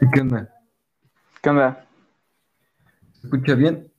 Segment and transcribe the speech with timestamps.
[0.00, 0.48] ¿Qué onda?
[1.42, 1.84] ¿Qué onda?
[3.20, 3.92] ¿Se escucha bien?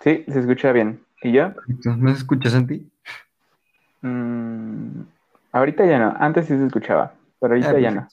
[0.00, 1.04] Sí, se escucha bien.
[1.22, 1.52] ¿Y yo?
[1.96, 2.90] ¿No se escucha, Santi?
[4.02, 5.02] Mm,
[5.52, 6.14] ahorita ya no.
[6.18, 8.08] Antes sí se escuchaba, pero ahorita Ah, ya no.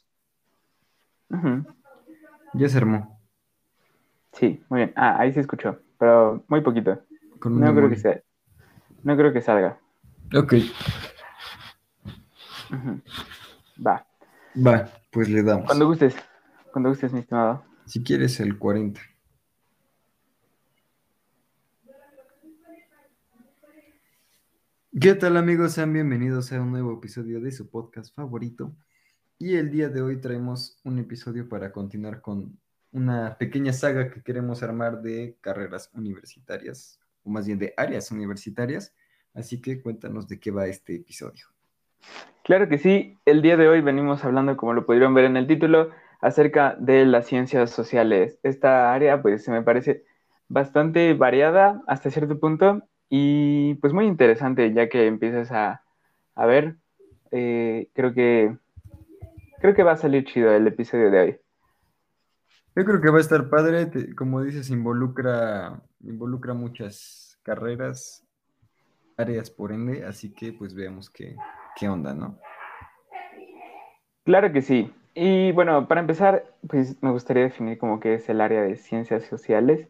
[2.54, 3.20] Ya se armó.
[4.33, 4.93] Sí, muy bien.
[4.95, 7.01] Ah, ahí se escuchó, pero muy poquito.
[7.39, 8.21] Con No creo que sea.
[9.03, 9.77] No creo que salga.
[10.35, 10.53] Ok.
[13.85, 14.05] Va.
[14.55, 15.65] va, pues le damos.
[15.65, 16.16] Cuando gustes.
[16.71, 17.66] Cuando gustes, mi estimado.
[17.85, 19.02] Si quieres el 40.
[24.99, 25.73] ¿Qué tal amigos?
[25.73, 28.73] Sean bienvenidos a un nuevo episodio de su podcast favorito.
[29.38, 32.57] Y el día de hoy traemos un episodio para continuar con
[32.93, 38.93] una pequeña saga que queremos armar de carreras universitarias, o más bien de áreas universitarias.
[39.34, 41.48] Así que cuéntanos de qué va este episodio.
[42.45, 43.17] Claro que sí.
[43.26, 47.05] El día de hoy venimos hablando, como lo pudieron ver en el título, acerca de
[47.05, 48.40] las ciencias sociales.
[48.43, 50.04] Esta área, pues, se me parece
[50.48, 55.84] bastante variada hasta cierto punto y, pues, muy interesante, ya que empiezas a,
[56.35, 56.77] a ver.
[57.31, 58.57] eh, creo que
[59.59, 61.37] creo que va a salir chido el episodio de hoy.
[62.76, 68.25] Yo creo que va a estar padre, te- como dices, involucra, involucra muchas carreras,
[69.18, 71.35] áreas por ende, así que pues veamos qué,
[71.75, 72.40] qué onda, ¿no?
[74.24, 74.94] Claro que sí.
[75.13, 79.25] Y bueno, para empezar, pues me gustaría definir como que es el área de ciencias
[79.25, 79.88] sociales.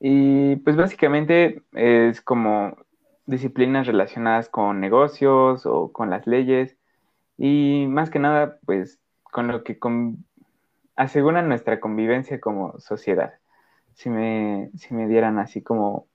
[0.00, 2.76] Y pues básicamente es como
[3.26, 6.76] disciplinas relacionadas con negocios o con las leyes
[7.38, 9.78] y más que nada pues con lo que
[10.96, 13.34] aseguran nuestra convivencia como sociedad.
[13.94, 16.08] Si me, si me dieran así como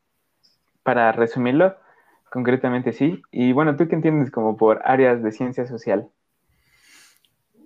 [0.83, 1.77] para resumirlo,
[2.31, 3.21] concretamente sí.
[3.31, 6.09] Y bueno, ¿tú qué entiendes como por áreas de ciencia social?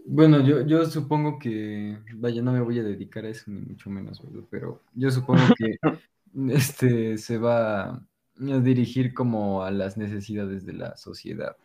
[0.05, 3.89] Bueno, yo, yo supongo que, vaya, no me voy a dedicar a eso, ni mucho
[3.89, 4.47] menos, ¿verdad?
[4.49, 5.77] Pero yo supongo que
[6.53, 8.01] este se va a
[8.35, 11.55] dirigir como a las necesidades de la sociedad.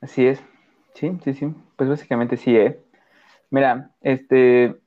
[0.00, 0.42] Así es.
[0.94, 1.54] Sí, sí, sí.
[1.76, 2.80] Pues básicamente sí, ¿eh?
[3.50, 4.80] Mira, este,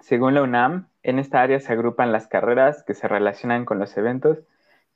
[0.00, 3.96] según la UNAM, en esta área se agrupan las carreras que se relacionan con los
[3.96, 4.38] eventos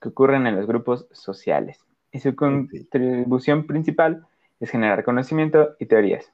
[0.01, 1.85] que ocurren en los grupos sociales.
[2.13, 4.27] Y su contribución principal
[4.61, 6.33] es generar conocimiento y teorías.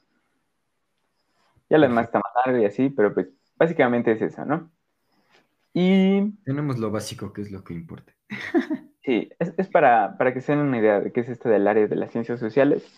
[1.68, 4.70] Ya lo demás está más largo y así, pero pues básicamente es eso, ¿no?
[5.72, 8.12] Y Tenemos lo básico, que es lo que importa.
[9.04, 11.66] Sí, es, es para, para que se den una idea de qué es esto del
[11.66, 12.88] área de las ciencias sociales.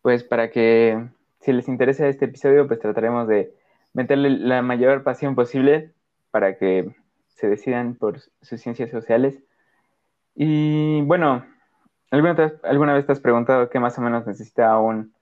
[0.00, 1.00] Pues para que,
[1.38, 3.54] si les interesa este episodio, pues trataremos de
[3.92, 5.92] meterle la mayor pasión posible
[6.32, 6.92] para que
[7.28, 9.38] se decidan por sus ciencias sociales.
[10.34, 11.44] Y bueno,
[12.12, 15.12] ¿alguna, alguna vez te has preguntado qué más o menos necesita un,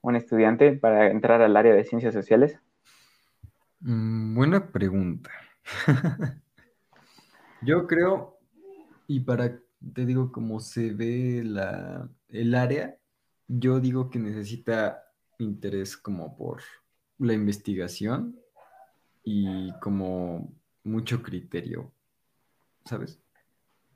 [0.00, 2.58] un estudiante para entrar al área de ciencias sociales?
[3.80, 5.30] Mm, buena pregunta.
[7.62, 8.38] Yo creo,
[9.08, 9.58] y para,
[9.94, 12.96] te digo, cómo se ve la, el área,
[13.48, 15.02] yo digo que necesita
[15.38, 16.62] interés como por
[17.18, 18.38] la investigación
[19.24, 20.52] y como
[20.84, 21.90] mucho criterio,
[22.84, 23.20] ¿sabes?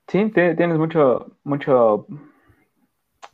[0.08, 2.06] Sí, te- tienes mucho, mucho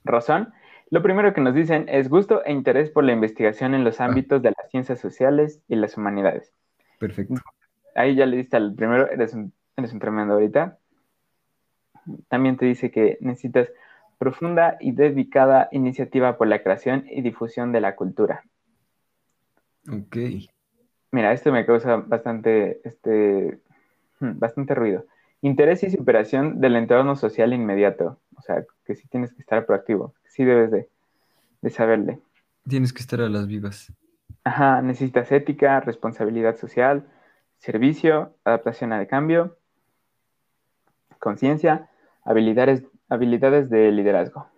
[0.04, 0.52] razón.
[0.90, 4.40] Lo primero que nos dicen es gusto e interés por la investigación en los ámbitos
[4.42, 6.52] de las ciencias sociales y las humanidades.
[6.98, 7.34] Perfecto.
[7.94, 10.78] Ahí ya le diste al primero, eres un, eres un tremendo ahorita.
[12.28, 13.68] También te dice que necesitas
[14.18, 18.44] profunda y dedicada iniciativa por la creación y difusión de la cultura.
[19.90, 20.16] Ok.
[21.12, 23.58] Mira, esto me causa bastante, este,
[24.20, 25.04] hmm, bastante ruido.
[25.41, 28.19] Interés y superación del entorno social inmediato.
[28.37, 30.88] O sea, que sí tienes que estar proactivo, que sí debes de,
[31.62, 32.21] de saberle.
[32.66, 33.93] Tienes que estar a las vivas.
[34.44, 37.06] Ajá, necesitas ética, responsabilidad social,
[37.59, 39.56] servicio, adaptación al cambio,
[41.19, 41.88] conciencia,
[42.25, 44.48] habilidades, habilidades de liderazgo.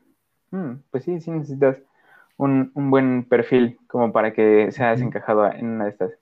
[0.50, 1.78] Hmm, pues sí, sí necesitas
[2.36, 6.12] un, un buen perfil como para que seas encajado en una de estas.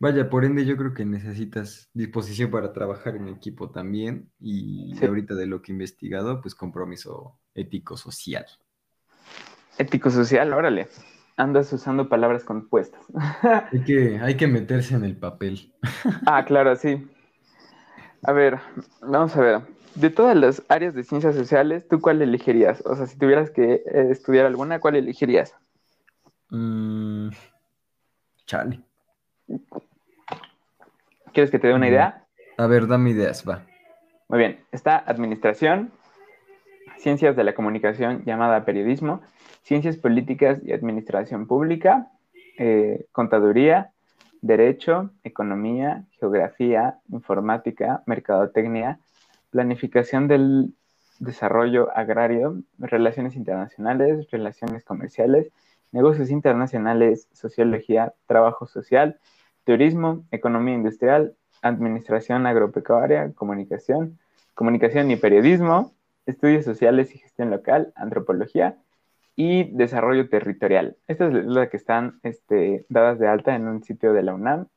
[0.00, 5.06] Vaya, por ende yo creo que necesitas disposición para trabajar en equipo también y Sí.
[5.06, 8.46] ahorita de lo que he investigado, pues compromiso ético-social.
[9.76, 10.88] Ético-social, órale.
[11.36, 13.00] Andas usando palabras compuestas.
[13.72, 15.72] Hay que, hay que meterse en el papel.
[16.26, 17.08] ah, claro, sí.
[18.22, 18.58] A ver,
[19.00, 19.60] vamos a ver.
[19.94, 22.82] De todas las áreas de ciencias sociales, ¿tú cuál elegirías?
[22.86, 25.54] O sea, si tuvieras que eh, estudiar alguna, ¿cuál elegirías?
[26.50, 27.30] Mm,
[28.46, 28.87] chale.
[31.38, 32.24] ¿Quieres que te dé una idea?
[32.56, 33.62] A ver, dame ideas, va.
[34.26, 34.58] Muy bien.
[34.72, 35.92] Está administración,
[36.96, 39.20] ciencias de la comunicación llamada periodismo,
[39.62, 42.10] ciencias políticas y administración pública,
[42.58, 43.92] eh, contaduría,
[44.40, 48.98] derecho, economía, geografía, informática, mercadotecnia,
[49.50, 50.74] planificación del
[51.20, 55.52] desarrollo agrario, relaciones internacionales, relaciones comerciales,
[55.92, 59.20] negocios internacionales, sociología, trabajo social,
[59.68, 64.18] turismo, economía industrial, administración agropecuaria, comunicación,
[64.54, 65.92] comunicación y periodismo,
[66.24, 68.78] estudios sociales y gestión local, antropología
[69.36, 70.96] y desarrollo territorial.
[71.06, 74.68] Estas es las que están este, dadas de alta en un sitio de la UNAM,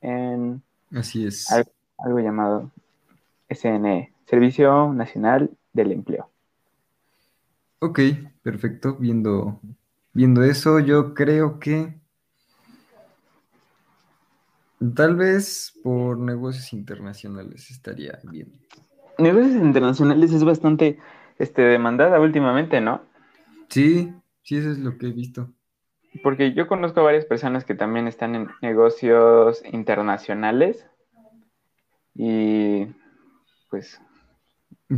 [0.00, 1.52] en Así es.
[1.52, 2.72] algo, algo llamado
[3.48, 6.28] SNE, Servicio Nacional del Empleo.
[7.78, 8.00] Ok,
[8.42, 8.96] perfecto.
[8.98, 9.60] Viendo,
[10.12, 11.94] viendo eso, yo creo que
[14.92, 18.52] tal vez por negocios internacionales estaría bien.
[19.18, 20.98] Negocios internacionales es bastante
[21.38, 23.02] este, demandada últimamente, ¿no?
[23.68, 25.52] Sí, sí, eso es lo que he visto.
[26.22, 30.86] Porque yo conozco a varias personas que también están en negocios internacionales
[32.14, 32.86] y
[33.70, 34.00] pues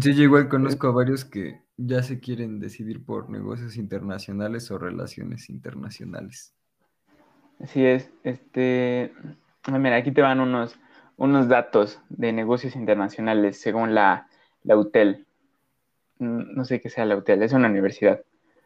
[0.00, 4.78] Sí, yo igual conozco a varios que ya se quieren decidir por negocios internacionales o
[4.78, 6.54] relaciones internacionales.
[7.60, 8.10] así es.
[8.22, 9.12] Este,
[9.72, 10.78] mira, aquí te van unos,
[11.16, 14.28] unos datos de negocios internacionales según la,
[14.62, 15.26] la UTEL.
[16.18, 18.20] Mm, No sé qué sea la UTEL, es una universidad,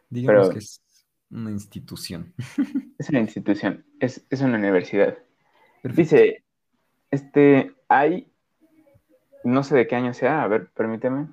[0.09, 0.81] Digamos Pero- que es
[1.29, 2.33] una institución.
[2.99, 5.17] es una institución, es, es una universidad.
[5.81, 6.01] Perfecto.
[6.01, 6.43] Dice,
[7.09, 8.31] este, hay,
[9.43, 11.27] no sé de qué año sea, a ver, permíteme.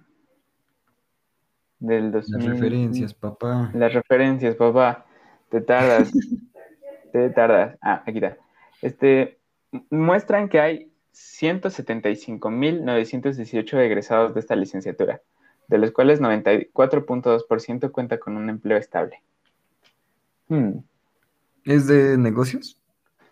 [1.80, 2.50] Del Las 2000.
[2.52, 3.70] referencias, papá.
[3.74, 5.06] Las referencias, papá.
[5.50, 6.10] Te tardas.
[7.12, 7.76] te tardas.
[7.80, 8.36] Ah, aquí está.
[8.82, 9.37] Este,
[9.90, 15.22] muestran que hay 175.918 egresados de esta licenciatura,
[15.66, 19.22] de los cuales 94.2% cuenta con un empleo estable.
[20.48, 20.78] Hmm.
[21.64, 22.80] ¿Es de negocios?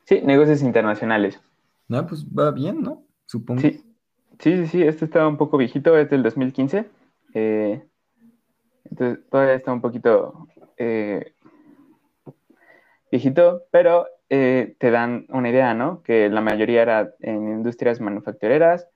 [0.04, 1.40] Sí, negocios internacionales.
[1.88, 3.02] No, pues va bien, ¿no?
[3.26, 3.60] Supongo.
[3.60, 3.82] Sí,
[4.38, 6.86] sí, sí, sí, este está un poco viejito, es del 2015.
[7.34, 7.82] eh,
[8.90, 11.34] entonces todavía está un poquito eh,
[13.10, 16.02] viejito, pero eh, te dan una idea, ¿no?
[16.02, 18.88] Que la mayoría era en industrias manufactureras,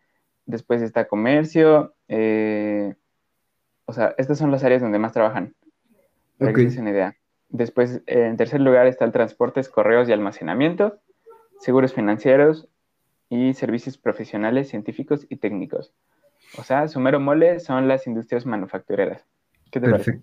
[0.47, 2.94] después está comercio, eh,
[3.85, 5.55] o sea, estas son las áreas donde más trabajan.
[6.38, 6.69] Para que Ok.
[6.71, 7.17] se den una idea.
[7.49, 11.00] Después, eh, en tercer lugar está el transportes, correos y almacenamiento,
[11.59, 12.69] seguros financieros
[13.29, 15.93] y servicios profesionales, científicos y técnicos.
[16.59, 19.25] O sea, su mero mole son las industrias manufactureras.
[19.71, 20.23] ¿Qué te parece?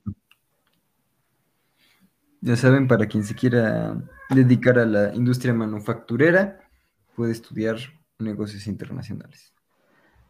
[2.48, 3.94] Ya saben, para quien se quiera
[4.34, 6.58] dedicar a la industria manufacturera,
[7.14, 7.76] puede estudiar
[8.20, 9.54] negocios internacionales.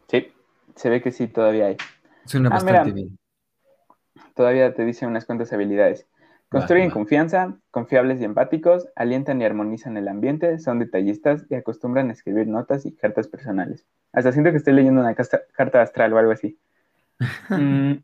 [0.10, 0.34] Sí,
[0.76, 1.78] se ve que sí, todavía hay.
[2.26, 2.94] Suena Ah, bastante mira.
[2.96, 3.18] bien.
[4.36, 6.08] Todavía te dicen unas cuantas habilidades.
[6.50, 12.14] Construyen confianza, confiables y empáticos, alientan y armonizan el ambiente, son detallistas y acostumbran a
[12.14, 13.86] escribir notas y cartas personales.
[14.14, 16.58] Hasta siento que estoy leyendo una casta- carta astral o algo así.
[17.56, 18.04] Mm,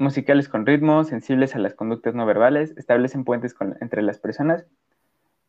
[0.00, 4.64] musicales con ritmo, sensibles a las conductas no verbales, establecen puentes con- entre las personas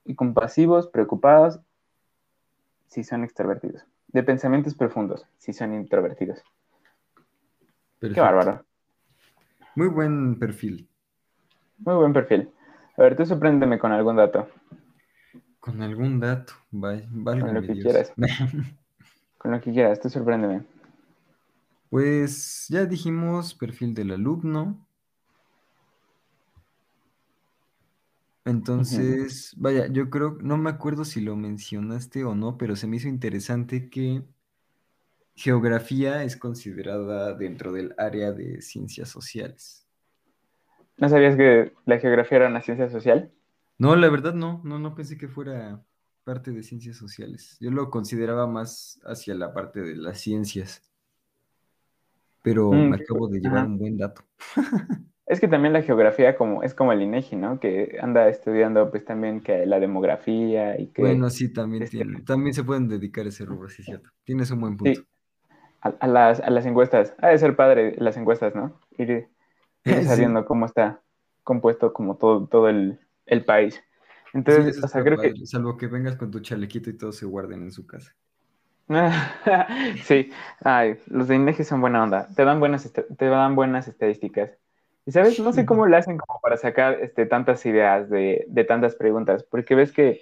[0.05, 1.59] y compasivos, preocupados
[2.87, 3.85] si son extrovertidos.
[4.07, 6.43] De pensamientos profundos si son introvertidos.
[7.99, 8.65] Qué bárbaro.
[9.75, 10.87] Muy buen perfil.
[11.77, 12.51] Muy buen perfil.
[12.97, 14.49] A ver, tú sorpréndeme con algún dato.
[15.59, 17.83] Con algún dato, vaya, válgame que Dios.
[17.83, 18.13] quieras.
[19.37, 20.63] Con lo que quieras, tú sorpréndeme.
[21.91, 24.87] Pues ya dijimos perfil del alumno.
[28.45, 32.95] Entonces, vaya, yo creo, no me acuerdo si lo mencionaste o no, pero se me
[32.95, 34.23] hizo interesante que
[35.35, 39.85] geografía es considerada dentro del área de ciencias sociales.
[40.95, 43.33] ¿No sabías que la geografía era una ciencia social?
[43.77, 45.83] No, la verdad no, no, no pensé que fuera
[46.23, 47.57] parte de ciencias sociales.
[47.59, 50.90] Yo lo consideraba más hacia la parte de las ciencias.
[52.41, 53.65] Pero Mm, me acabo de llevar ajá.
[53.65, 54.23] un buen dato.
[55.25, 57.59] Es que también la geografía como, es como el INEGI, ¿no?
[57.59, 62.21] Que anda estudiando pues también que la demografía y que Bueno, sí, también este, tiene,
[62.23, 64.09] también se pueden dedicar a ese rubro, sí, cierto.
[64.23, 65.01] Tienes un buen punto.
[65.01, 65.07] sí,
[65.81, 67.15] a, a las, a las encuestas.
[67.19, 68.79] Ha de ser padre las encuestas, ¿no?
[68.97, 69.29] Ir,
[69.85, 70.05] ir Sí.
[70.05, 71.01] sabiendo cómo está
[71.43, 73.83] compuesto como todo, todo el, el país.
[74.33, 77.63] Entonces, o sea, creo que salvo que vengas con tu chalequito y todos se guarden
[77.63, 78.15] en su casa.
[80.03, 80.31] sí,
[80.63, 84.51] ay, los de INEGI son buena onda, te dan buenas, est- te dan buenas estadísticas.
[85.05, 88.63] Y sabes, no sé cómo le hacen como para sacar este, tantas ideas de, de
[88.65, 90.21] tantas preguntas, porque ves que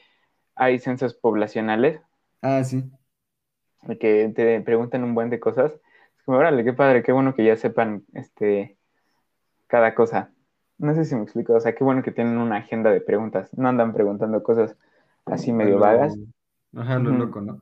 [0.56, 2.02] hay censos poblacionales
[2.42, 2.90] Ah, sí.
[4.00, 5.74] que te preguntan un buen de cosas.
[6.18, 8.78] Es como, órale, qué padre, qué bueno que ya sepan este,
[9.68, 10.34] cada cosa.
[10.80, 13.50] No sé si me explico, o sea, qué bueno que tienen una agenda de preguntas,
[13.58, 14.78] no andan preguntando cosas
[15.26, 16.20] así medio vagas.
[16.76, 17.60] Ajá, lo loco, ¿no?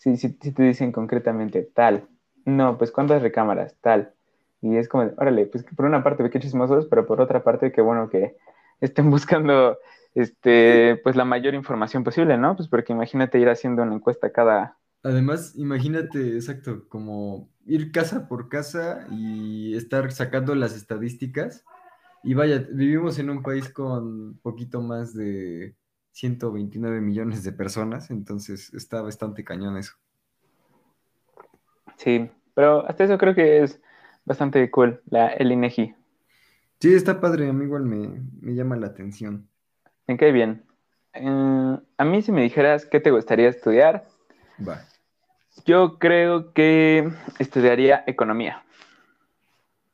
[0.00, 2.08] Sí, sí, sí te dicen concretamente tal.
[2.46, 4.14] No, pues cuántas recámaras, tal.
[4.62, 7.82] Y es como, órale, pues por una parte qué chismosos, pero por otra parte qué
[7.82, 8.34] bueno que
[8.80, 9.76] estén buscando
[10.14, 12.56] este, pues la mayor información posible, ¿no?
[12.56, 14.78] Pues porque imagínate ir haciendo una encuesta cada...
[15.02, 21.62] Además, imagínate, exacto, como ir casa por casa y estar sacando las estadísticas.
[22.22, 25.74] Y vaya, vivimos en un país con poquito más de
[26.12, 29.94] 129 millones de personas, entonces está bastante cañón eso.
[31.96, 33.80] Sí, pero hasta eso creo que es
[34.24, 35.94] bastante cool, la, el INEGI.
[36.80, 39.48] Sí, está padre, a mí igual me, me llama la atención.
[40.06, 40.62] Me cae bien.
[41.14, 44.06] Eh, a mí si me dijeras qué te gustaría estudiar,
[44.58, 44.76] Va.
[45.66, 48.62] yo creo que estudiaría economía.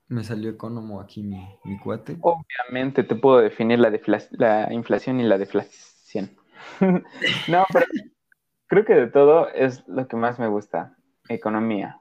[0.08, 2.16] Me salió economo aquí mi, mi cuate.
[2.20, 3.92] Obviamente te puedo definir la,
[4.30, 5.95] la inflación y la deflación.
[7.48, 7.86] no, pero
[8.66, 10.96] creo que de todo es lo que más me gusta,
[11.28, 12.00] economía.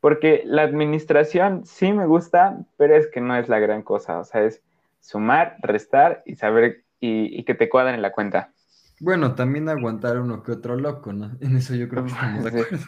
[0.00, 4.20] Porque la administración sí me gusta, pero es que no es la gran cosa.
[4.20, 4.62] O sea, es
[5.00, 8.52] sumar, restar y saber y, que te cuadren la cuenta.
[9.00, 11.36] Bueno, también aguantar uno que otro loco, ¿no?
[11.40, 12.78] En eso yo creo que estamos de acuerdo.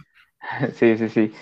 [0.74, 1.32] Sí, sí, sí.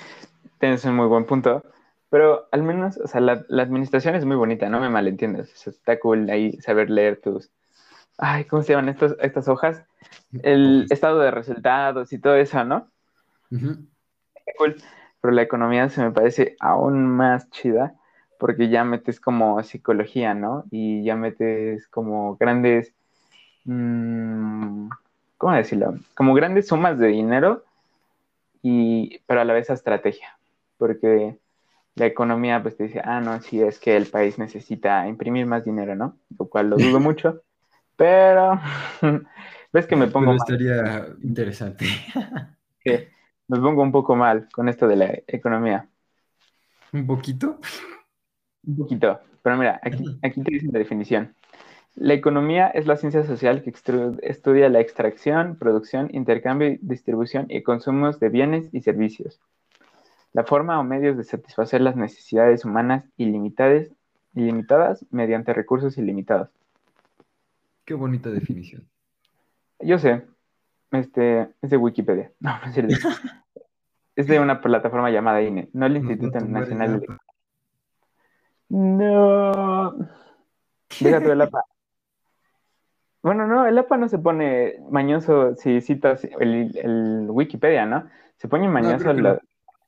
[0.58, 1.62] Tienes un muy buen punto.
[2.10, 5.66] Pero al menos, o sea, la, administración es muy bonita, no me malentiendas.
[5.66, 7.50] está cool ahí saber leer tus.
[8.18, 9.82] Ay, ¿cómo se llaman estos, estas hojas?
[10.42, 12.88] El estado de resultados y todo eso, ¿no?
[14.56, 14.76] cool
[15.20, 17.94] pero la economía se me parece aún más chida
[18.38, 20.64] porque ya metes como psicología, ¿no?
[20.70, 22.94] Y ya metes como grandes,
[23.64, 24.88] mmm,
[25.38, 25.98] ¿cómo decirlo?
[26.14, 27.64] Como grandes sumas de dinero,
[28.62, 30.38] y, pero a la vez estrategia,
[30.76, 31.36] porque
[31.96, 35.64] la economía pues te dice, ah, no, sí, es que el país necesita imprimir más
[35.64, 36.16] dinero, ¿no?
[36.38, 37.42] Lo cual lo dudo mucho,
[37.98, 38.60] pero
[39.72, 40.30] ves que me pongo...
[40.30, 41.84] Pero estaría interesante.
[43.48, 45.88] me pongo un poco mal con esto de la economía.
[46.92, 47.58] ¿Un poquito?
[48.64, 49.18] Un poquito.
[49.42, 51.34] Pero mira, aquí, aquí te dice la definición.
[51.96, 53.74] La economía es la ciencia social que
[54.22, 59.40] estudia la extracción, producción, intercambio, distribución y consumos de bienes y servicios.
[60.32, 63.88] La forma o medios de satisfacer las necesidades humanas ilimitadas,
[64.34, 66.50] ilimitadas mediante recursos ilimitados.
[67.88, 68.86] Qué bonita definición.
[69.80, 70.26] Yo sé,
[70.90, 72.30] este, es de Wikipedia.
[72.40, 72.94] No, no es cierto.
[74.14, 77.06] es de una plataforma llamada INE, no el Instituto Nacional de...
[78.68, 79.94] No.
[81.00, 81.64] Déjate el APA.
[83.22, 88.06] Bueno, no, el APA no se pone mañoso si citas el, Wikipedia, ¿no?
[88.36, 89.38] Se pone mañoso los,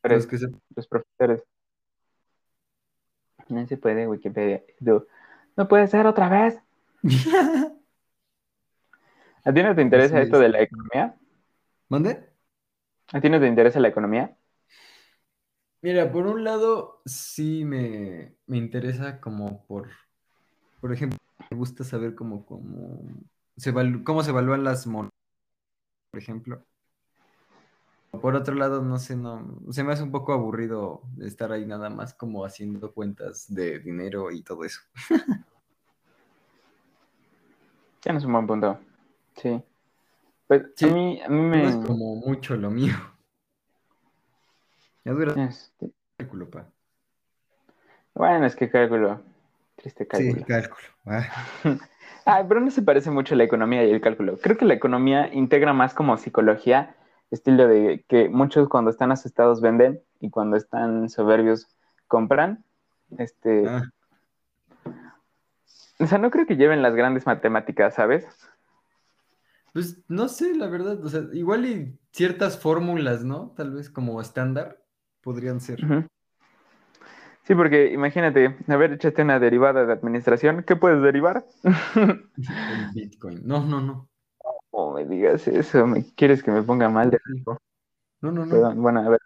[0.00, 1.44] profesores.
[3.50, 4.62] No se puede Wikipedia.
[4.80, 6.62] no puede ser otra vez.
[9.44, 11.16] ¿A ti no te interesa esto de la economía?
[11.88, 12.30] ¿Mande?
[13.12, 14.36] ¿A ti no te interesa la economía?
[15.82, 19.88] Mira, por un lado, sí me, interesa como por,
[20.80, 21.18] por ejemplo,
[21.50, 23.02] me gusta saber cómo, cómo,
[23.56, 23.72] se,
[24.04, 25.10] cómo se evalúan las monedas,
[26.10, 26.66] por ejemplo.
[28.10, 31.88] Por otro lado, no sé, no, se me hace un poco aburrido estar ahí nada
[31.88, 34.80] más como haciendo cuentas de dinero y todo eso.
[38.02, 38.89] Ya no es un buen punto.
[39.42, 39.62] Sí.
[40.46, 41.68] Pues a mí, a mí me...
[41.68, 42.94] es como mucho lo mío.
[45.04, 45.92] Ya dura este...
[46.16, 46.66] cálculo, pa.
[48.14, 49.22] Bueno, es que cálculo.
[49.76, 50.34] Triste cálculo.
[50.38, 50.88] Sí, cálculo.
[51.06, 51.28] Ah.
[52.24, 54.38] Ay, pero no se parece mucho la economía y el cálculo.
[54.38, 56.94] Creo que la economía integra más como psicología,
[57.30, 61.68] estilo de que muchos cuando están asustados venden y cuando están soberbios
[62.08, 62.64] compran.
[63.18, 63.66] Este.
[63.66, 63.82] Ah.
[65.98, 68.26] O sea, no creo que lleven las grandes matemáticas, ¿sabes?
[69.72, 73.52] Pues no sé, la verdad, o sea, igual y ciertas fórmulas, ¿no?
[73.56, 74.82] Tal vez como estándar
[75.20, 75.80] podrían ser.
[77.44, 81.44] Sí, porque imagínate, a ver, échate una derivada de administración, ¿qué puedes derivar?
[81.64, 83.40] El Bitcoin.
[83.44, 84.08] No, no, no.
[84.72, 87.58] No me digas eso, ¿me quieres que me ponga mal de algo?
[88.20, 88.74] No, no, no.
[88.74, 89.20] bueno, a ver,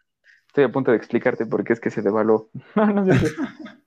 [0.47, 2.51] estoy a punto de explicarte por qué es que se devaluó.
[2.77, 3.13] No, no sé.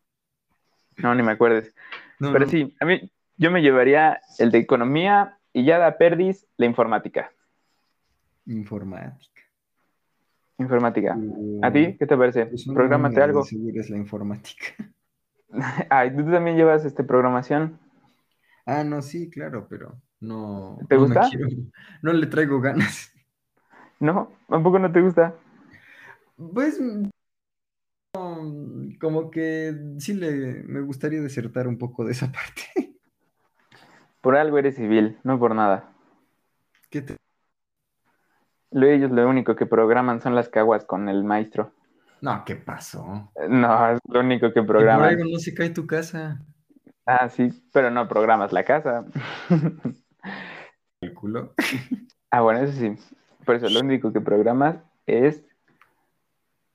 [0.98, 1.74] no, ni me acuerdes.
[2.20, 6.68] Pero sí, a mí, yo me llevaría el de economía y ya da perdis la
[6.68, 7.32] informática.
[8.46, 9.42] Informática.
[10.60, 11.18] Informática.
[11.64, 12.46] ¿A ti qué te parece?
[12.46, 13.44] Pues Prográmate algo.
[13.44, 14.66] es la informática.
[15.90, 17.80] Ay, ¿tú también llevas este programación?
[18.68, 20.78] Ah, no, sí, claro, pero no.
[20.88, 21.28] ¿Te gusta?
[22.04, 23.12] no le traigo ganas.
[24.00, 24.32] ¿No?
[24.48, 25.34] ¿Tampoco no te gusta?
[26.54, 26.80] Pues
[29.00, 32.64] como que sí le, me gustaría desertar un poco de esa parte.
[34.28, 35.90] Por algo eres civil, no por nada.
[36.90, 37.16] ¿Qué te...
[38.72, 41.72] Lo- Ellos lo único que programan son las caguas con el maestro.
[42.20, 43.32] No, ¿qué pasó?
[43.48, 45.12] No, es lo único que por programan.
[45.12, 46.42] algo no se cae tu casa.
[47.06, 49.06] Ah, sí, pero no programas la casa.
[51.00, 51.54] El culo.
[52.30, 52.98] Ah, bueno, eso sí.
[53.46, 55.42] Por eso lo único que programas es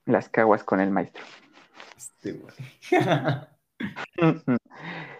[0.06, 1.22] las caguas con el maestro.
[1.98, 2.54] Este güey.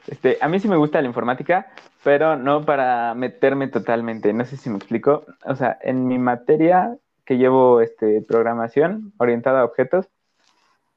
[0.06, 4.32] Este, a mí sí me gusta la informática, pero no para meterme totalmente.
[4.32, 5.24] No sé si me explico.
[5.44, 10.08] O sea, en mi materia que llevo este, programación orientada a objetos,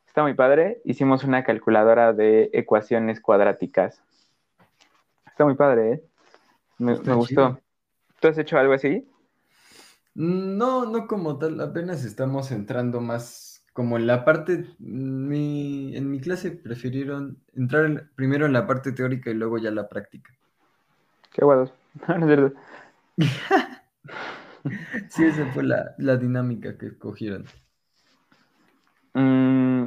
[0.08, 0.82] está muy padre.
[0.86, 4.02] Hicimos una calculadora de ecuaciones cuadráticas.
[5.28, 6.04] Está muy padre, ¿eh?
[6.78, 7.60] Me, me gustó.
[8.20, 9.08] ¿Tú has hecho algo así?
[10.16, 15.65] No, no como tal, apenas estamos entrando más como en la parte, mi
[16.26, 20.32] clase prefirieron entrar en- primero en la parte teórica y luego ya la práctica.
[21.32, 21.72] Qué guados.
[25.10, 27.46] Sí, esa fue la, la dinámica que escogieron,
[29.14, 29.86] Mm,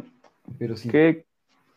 [0.59, 0.88] pero sí.
[0.88, 1.26] Qué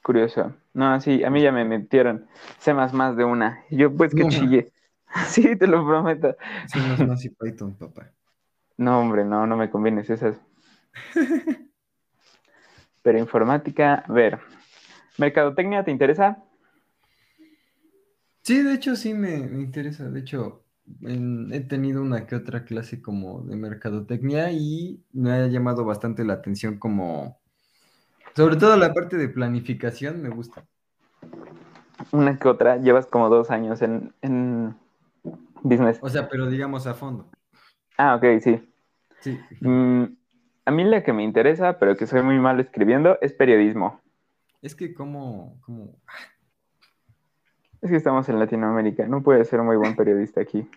[0.03, 0.53] curioso.
[0.74, 2.27] No, sí, a mí ya me metieron.
[2.60, 3.63] Sé más más de una.
[3.72, 4.30] Yo pues que No.
[4.30, 4.72] chillé.
[5.27, 6.38] Sí, te lo prometo.
[6.68, 8.12] Sí, es más y Python, papá.
[8.77, 10.38] No, hombre, no, no me convienes esas.
[13.03, 14.39] Pero informática, a ver.
[15.17, 16.38] ¿Mercadotecnia te interesa?
[18.43, 20.10] Sí, de hecho sí me, me interesa.
[20.10, 20.63] De hecho,
[21.01, 26.24] en- he tenido una que otra clase como de mercadotecnia y me ha llamado bastante
[26.25, 27.39] la atención como,
[28.36, 30.65] sobre todo la parte de planificación me gusta.
[32.12, 32.77] Una que otra.
[32.77, 34.75] Llevas como dos años en, en
[35.63, 36.00] business.
[36.01, 37.29] O sea, pero digamos a fondo.
[37.98, 38.62] Ah, ok, sí.
[39.20, 39.38] Sí.
[39.62, 40.05] Mm,
[40.65, 44.01] a mí la que me interesa, pero que soy muy malo escribiendo, es periodismo.
[44.62, 45.96] Es que como, como,
[47.82, 49.08] Es que estamos en Latinoamérica.
[49.08, 50.70] No puede ser un muy buen periodista aquí.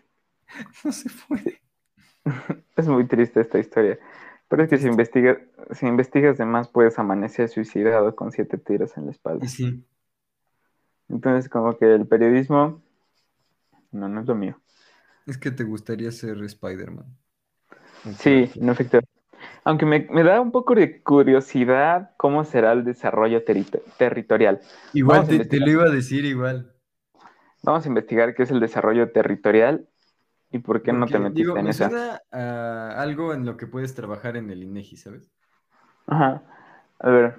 [0.85, 1.61] no se puede.
[2.77, 3.99] Es muy triste esta historia.
[4.49, 5.39] Pero es que si investigas,
[5.73, 9.47] si investigas de más, puedes amanecer suicidado con siete tiros en la espalda.
[9.47, 9.85] Sí,
[11.09, 12.83] Entonces, como que el periodismo,
[13.93, 14.61] no, no es lo mío.
[15.27, 17.07] es que te gustaría ser Spider-Man.
[18.19, 19.01] Sí, en efecto.
[19.65, 24.61] Aunque me, me da un poco de curiosidad cómo será el desarrollo territorial.
[24.93, 26.71] Igual te, te lo iba a decir igual.
[27.63, 29.89] Vamos a investigar qué es el desarrollo territorial
[30.51, 31.89] y por qué no te metiste digo, en me eso.
[31.89, 35.33] suena a algo en lo que puedes trabajar en el INEGI, ¿sabes?
[36.07, 36.43] Ajá.
[36.99, 37.37] A ver.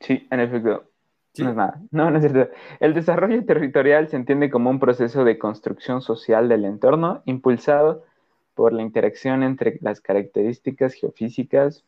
[0.00, 0.90] Sí, en efecto.
[1.34, 1.44] Sí.
[1.44, 1.80] No es nada.
[1.90, 2.50] No, no es cierto.
[2.80, 8.04] El desarrollo territorial se entiende como un proceso de construcción social del entorno impulsado
[8.56, 11.84] por la interacción entre las características geofísicas,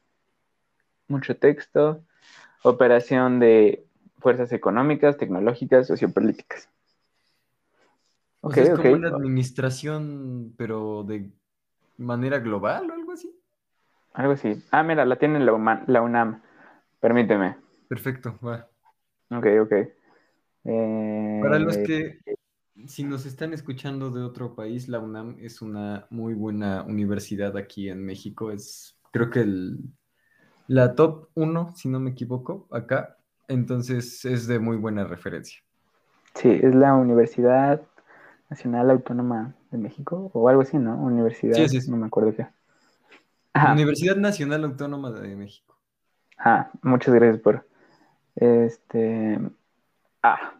[1.08, 2.04] mucho texto,
[2.62, 3.84] operación de
[4.18, 6.68] fuerzas económicas, tecnológicas, sociopolíticas.
[8.42, 11.30] O sea, es como una administración, pero de
[11.96, 13.34] manera global o algo así.
[14.12, 14.62] Algo así.
[14.70, 16.42] Ah, mira, la tiene la, UMA- la UNAM.
[17.00, 17.56] Permíteme.
[17.88, 18.68] Perfecto, va.
[19.30, 19.72] Ok, ok.
[20.64, 22.18] Eh, Para los que,
[22.86, 27.88] si nos están escuchando de otro país, la UNAM es una muy buena universidad aquí
[27.88, 28.50] en México.
[28.52, 29.78] Es, creo que el,
[30.68, 33.16] la top uno, si no me equivoco, acá.
[33.48, 35.60] Entonces es de muy buena referencia.
[36.34, 37.82] Sí, es la Universidad
[38.50, 40.96] Nacional Autónoma de México o algo así, ¿no?
[41.02, 41.88] Universidad, Sí, así es.
[41.88, 42.46] no me acuerdo qué.
[43.52, 45.76] Ajá, Universidad Nacional Autónoma de México.
[46.36, 47.66] ajá, muchas gracias por
[48.36, 49.38] este.
[50.22, 50.57] Ah,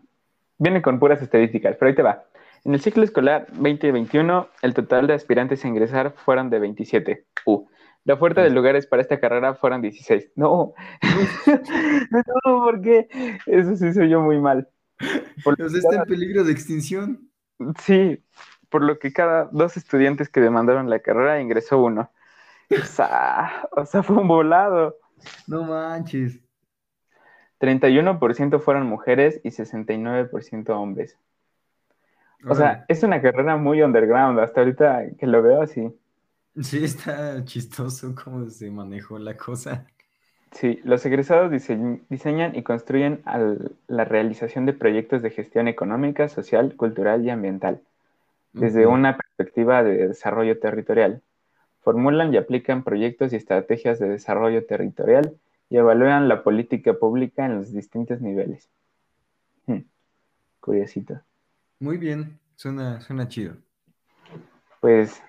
[0.58, 2.24] viene con puras estadísticas, pero ahí te va.
[2.64, 7.26] En el ciclo escolar 2021, el total de aspirantes a ingresar fueron de 27.
[7.46, 7.66] Uh,
[8.04, 10.32] la oferta de lugares para esta carrera fueron 16.
[10.34, 10.74] No,
[12.10, 13.08] no, ¿por qué?
[13.46, 14.68] Eso se hizo yo muy mal.
[14.98, 17.30] Sea, está en peligro de extinción.
[17.80, 18.24] Sí,
[18.68, 22.10] por lo que cada dos estudiantes que demandaron la carrera ingresó uno.
[22.70, 24.96] O sea, o sea, fue un volado.
[25.46, 26.40] No manches.
[27.58, 31.16] 31% fueron mujeres y 69% hombres.
[32.48, 34.38] O sea, es una carrera muy underground.
[34.40, 35.92] Hasta ahorita que lo veo así.
[36.60, 39.86] Sí, está chistoso cómo se manejó la cosa.
[40.52, 46.28] Sí, los egresados dise- diseñan y construyen al- la realización de proyectos de gestión económica,
[46.28, 47.80] social, cultural y ambiental.
[48.54, 51.22] desde una perspectiva de desarrollo territorial.
[51.82, 55.36] Formulan y aplican proyectos y estrategias de desarrollo territorial
[55.70, 58.70] y evalúan la política pública en los distintos niveles.
[59.66, 59.82] Hmm,
[60.60, 61.20] Curiosito.
[61.80, 63.56] Muy bien, suena, suena chido.
[64.80, 65.22] Pues,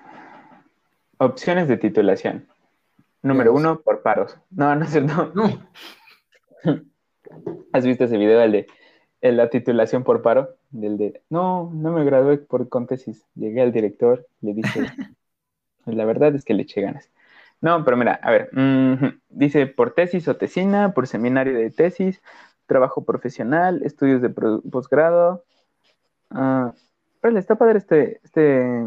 [1.18, 2.48] opciones de titulación.
[3.22, 4.38] Número uno, por paros.
[4.50, 5.32] No, no es cierto.
[5.36, 5.70] No.
[7.74, 8.68] ¿Has visto ese video, el de
[9.22, 10.56] la titulación por paro?
[10.72, 13.26] Del de, no, no me gradué por con tesis.
[13.36, 14.82] Llegué al director, le dije,
[15.86, 17.10] la verdad es que le eché ganas.
[17.62, 18.50] No, pero mira, a ver,
[19.30, 22.22] dice por tesis o tesina, por seminario de tesis,
[22.66, 25.44] trabajo profesional, estudios de posgrado.
[26.32, 26.72] Uh,
[27.38, 28.86] está padre este, este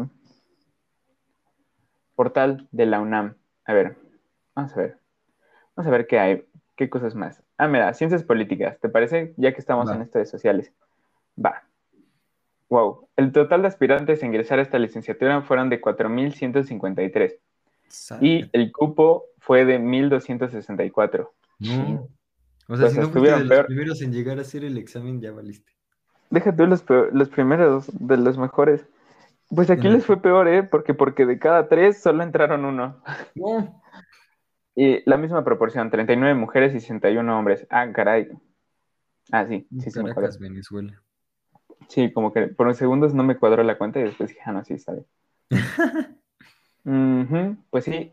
[2.15, 3.35] portal de la UNAM.
[3.65, 3.95] A ver,
[4.55, 4.97] vamos a ver.
[5.75, 7.43] Vamos a ver qué hay, qué cosas más.
[7.57, 9.33] Ah, mira, ciencias políticas, ¿te parece?
[9.37, 10.73] Ya que estamos en esto de sociales.
[11.43, 11.63] Va.
[12.69, 13.07] Wow.
[13.15, 17.37] El total de aspirantes a ingresar a esta licenciatura fueron de 4.153.
[18.21, 21.29] Y el cupo fue de 1.264.
[21.59, 22.09] No.
[22.67, 25.21] O sea, pues si no fuiste de los primeros en llegar a hacer el examen,
[25.21, 25.71] ya valiste.
[26.29, 28.85] Deja tú los, los primeros, de los mejores.
[29.49, 30.63] Pues aquí les fue peor, ¿eh?
[30.63, 33.03] Porque, porque de cada tres solo entraron uno.
[33.35, 33.81] No.
[34.75, 37.67] Y la misma proporción, 39 mujeres y 61 hombres.
[37.69, 38.29] Ah, caray.
[39.31, 39.99] Ah, sí, sí, sí.
[40.01, 40.99] Caracas, Venezuela.
[41.87, 44.53] Sí, como que por unos segundos no me cuadró la cuenta y después dije, ah,
[44.53, 45.05] no, sí, está bien.
[46.83, 48.11] Pues sí,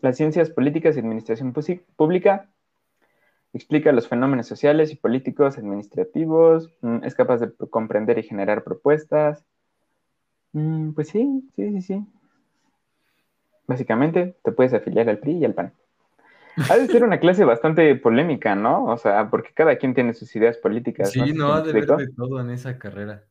[0.00, 1.52] las ciencias políticas y administración
[1.96, 2.48] pública
[3.52, 9.44] explica los fenómenos sociales y políticos administrativos, mm, es capaz de comprender y generar propuestas.
[10.52, 12.06] Mm, pues sí, sí, sí, sí.
[13.66, 15.72] Básicamente, te puedes afiliar al PRI y al PAN.
[16.70, 18.86] Ha de ser una clase bastante polémica, ¿no?
[18.86, 21.10] O sea, porque cada quien tiene sus ideas políticas.
[21.10, 23.24] Sí, no, ha de ver de todo en esa carrera.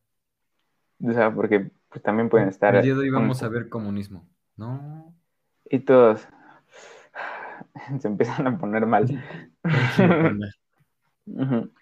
[1.02, 2.76] O sea, porque pues, también pueden estar...
[2.76, 5.14] El día de hoy vamos a ver comunismo, ¿no?
[5.64, 6.26] Y todos
[8.00, 9.06] se empiezan a poner mal.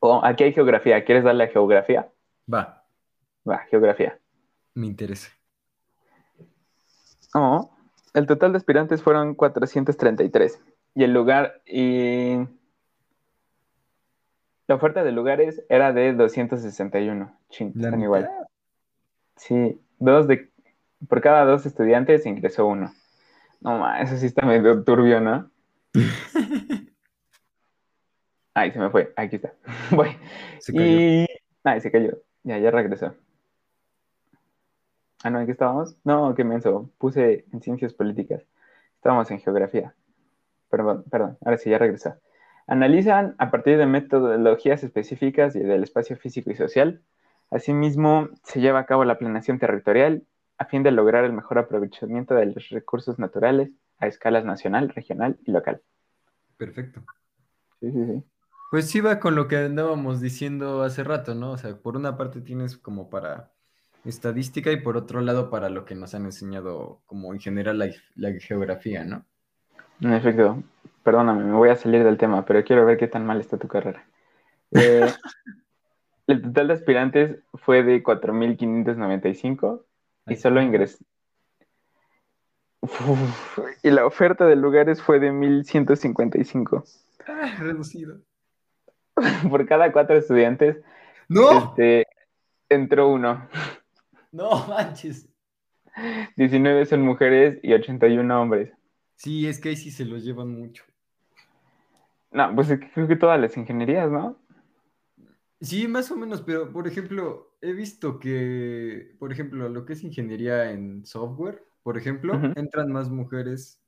[0.00, 1.04] oh, aquí hay geografía.
[1.04, 2.08] ¿Quieres darle a geografía?
[2.52, 2.84] Va.
[3.48, 4.18] Va, geografía.
[4.74, 5.30] Me interesa.
[7.34, 7.76] Oh,
[8.14, 10.62] el total de aspirantes fueron 433.
[10.94, 12.36] Y el lugar y
[14.66, 17.38] la oferta de lugares era de 261.
[17.50, 18.30] Ching, están igual.
[19.36, 20.50] Sí, dos de
[21.08, 22.92] por cada dos estudiantes ingresó uno.
[23.60, 25.50] No, ma, eso sí está medio turbio, ¿no?
[28.54, 29.12] Ay, se me fue.
[29.16, 29.54] Aquí está.
[29.90, 30.16] Voy.
[30.60, 30.86] Se cayó.
[30.86, 31.26] Y...
[31.64, 32.18] Ay, se cayó.
[32.44, 33.14] Ya, ya regresó.
[35.24, 35.96] Ah, no, ¿en qué estábamos?
[36.04, 36.90] No, qué menso.
[36.98, 38.44] Puse en ciencias políticas.
[38.96, 39.94] Estábamos en geografía.
[40.68, 41.38] Perdón, perdón.
[41.44, 42.14] Ahora sí, ya regresó.
[42.66, 47.02] Analizan a partir de metodologías específicas y del espacio físico y social.
[47.50, 50.24] Asimismo, se lleva a cabo la planeación territorial
[50.58, 55.38] a fin de lograr el mejor aprovechamiento de los recursos naturales a escalas nacional, regional
[55.44, 55.82] y local.
[56.56, 57.02] Perfecto.
[57.80, 58.24] Sí, sí, sí.
[58.70, 61.52] Pues sí va con lo que andábamos diciendo hace rato, ¿no?
[61.52, 63.52] O sea, por una parte tienes como para
[64.04, 68.32] estadística y por otro lado para lo que nos han enseñado como en general la,
[68.40, 69.24] geografía, ¿no?
[70.00, 70.62] En efecto,
[71.02, 73.68] perdóname, me voy a salir del tema, pero quiero ver qué tan mal está tu
[73.68, 74.04] carrera.
[74.72, 75.06] Eh,
[76.26, 79.84] el total de aspirantes fue de 4.595
[80.26, 81.04] y solo ingresé.
[83.82, 86.84] y la oferta de lugares fue de 1155.
[87.26, 88.20] Ah, reducido.
[89.50, 90.78] Por cada cuatro estudiantes.
[91.28, 91.68] ¡No!
[91.70, 92.06] Este,
[92.68, 93.48] entró uno.
[94.32, 95.28] No manches.
[96.36, 98.72] 19 son mujeres y 81 hombres.
[99.16, 100.84] Sí, es que ahí sí se los llevan mucho.
[102.32, 104.36] No, pues creo que todas las ingenierías, ¿no?
[105.60, 110.02] Sí, más o menos, pero por ejemplo, he visto que, por ejemplo, lo que es
[110.02, 113.80] ingeniería en software, por ejemplo, entran más mujeres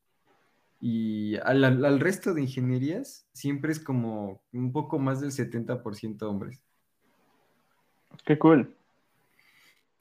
[0.81, 6.63] y al, resto de ingenierías siempre es como un poco más del 70% hombres.
[8.25, 8.75] Qué cool.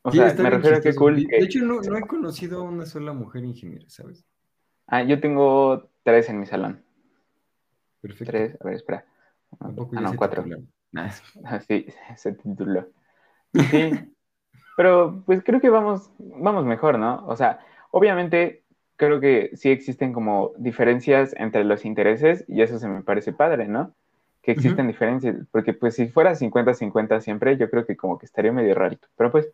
[0.01, 1.25] O sea, me refiero a qué cool.
[1.25, 4.25] De hecho, no, he conocido a una sola mujer ingeniera, ¿sabes?
[4.87, 6.83] Ah, yo tengo tres en mi salón.
[8.01, 8.31] Perfecto.
[8.31, 9.05] Tres, a ver, espera.
[9.59, 10.45] ah, no, cuatro.
[11.67, 12.87] sí, se tituló.
[13.53, 13.91] Sí,
[14.75, 17.25] pero pues creo que vamos, vamos mejor, ¿no?
[17.27, 17.59] O sea,
[17.91, 18.63] obviamente
[18.97, 23.67] creo que sí existen como diferencias entre los intereses y eso se me parece padre,
[23.67, 23.93] ¿no?
[24.41, 28.51] Que existen diferencias, porque pues si fuera 50-50 siempre, yo creo que como que estaría
[28.51, 29.49] medio rarito, pero pues,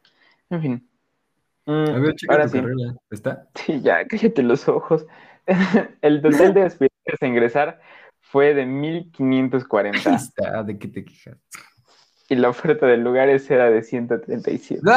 [0.50, 0.90] en fin.
[1.66, 3.48] Mm, a ver, chica, tu carrera, ¿está?
[3.56, 5.06] Sí, ya, cállate los ojos.
[6.02, 7.80] El total de aspirantes a ingresar
[8.22, 10.16] fue de 1540.
[10.16, 11.38] Está, ¿de qué te quejas?
[12.30, 14.82] Y la oferta de lugares era de 137.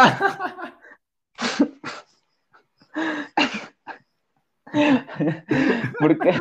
[5.98, 6.38] Porque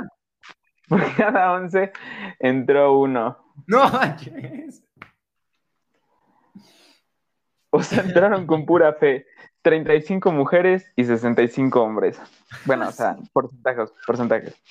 [0.88, 1.92] por cada 11
[2.40, 3.38] entró uno.
[3.68, 3.84] No,
[7.72, 9.26] O sea, entraron con pura fe.
[9.64, 12.22] 35 mujeres y 65 hombres.
[12.66, 14.62] Bueno, o sea, porcentajes, porcentajes.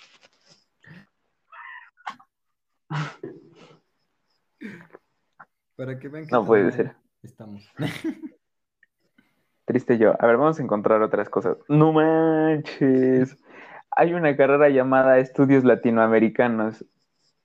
[5.76, 6.94] Para que vean que No puede ser.
[7.22, 7.68] Estamos.
[9.64, 10.14] Triste yo.
[10.18, 11.56] A ver, vamos a encontrar otras cosas.
[11.68, 13.36] No manches.
[13.90, 16.84] Hay una carrera llamada Estudios Latinoamericanos.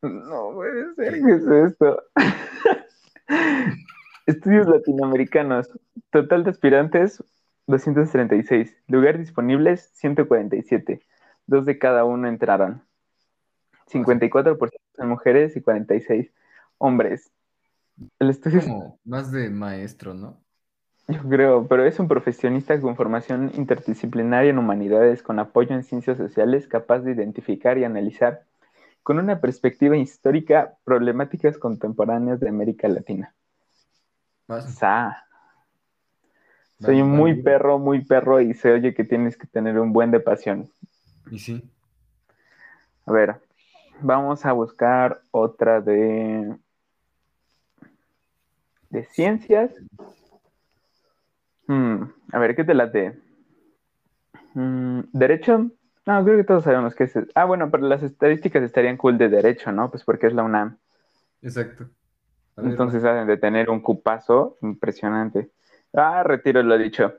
[0.02, 2.02] No puede ser, ¿qué es esto?
[4.26, 5.70] Estudios Latinoamericanos.
[6.12, 7.24] Total de aspirantes,
[7.68, 8.76] 236.
[8.88, 11.02] Lugares disponibles, 147.
[11.46, 12.87] Dos de cada uno entraron.
[13.92, 16.32] 54% son mujeres y 46
[16.78, 17.32] hombres.
[18.20, 20.38] El estudio es Como más de maestro, ¿no?
[21.08, 26.18] Yo creo, pero es un profesionista con formación interdisciplinaria en humanidades, con apoyo en ciencias
[26.18, 28.44] sociales, capaz de identificar y analizar
[29.04, 33.34] con una perspectiva histórica problemáticas contemporáneas de América Latina.
[34.68, 35.24] Sa.
[36.82, 40.20] Soy muy perro, muy perro y se oye que tienes que tener un buen de
[40.20, 40.70] pasión.
[41.32, 41.64] Y sí.
[43.06, 43.40] A ver,
[44.02, 46.56] vamos a buscar otra de
[48.90, 49.72] de ciencias.
[51.68, 53.20] Hmm, a ver, ¿qué te late?
[54.54, 55.72] Hmm, ¿Derecho?
[56.06, 57.14] No, creo que todos sabemos que es.
[57.36, 59.92] Ah, bueno, pero las estadísticas estarían cool de derecho, ¿no?
[59.92, 60.78] Pues porque es la UNAM.
[61.42, 61.90] Exacto.
[62.56, 65.52] Ver, Entonces deben de tener un cupazo impresionante.
[65.94, 67.14] Ah, retiro lo dicho.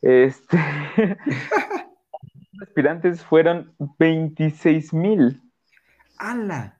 [0.00, 0.58] Este.
[2.62, 5.40] aspirantes fueron 26 mil.
[6.20, 6.78] ¡Hala!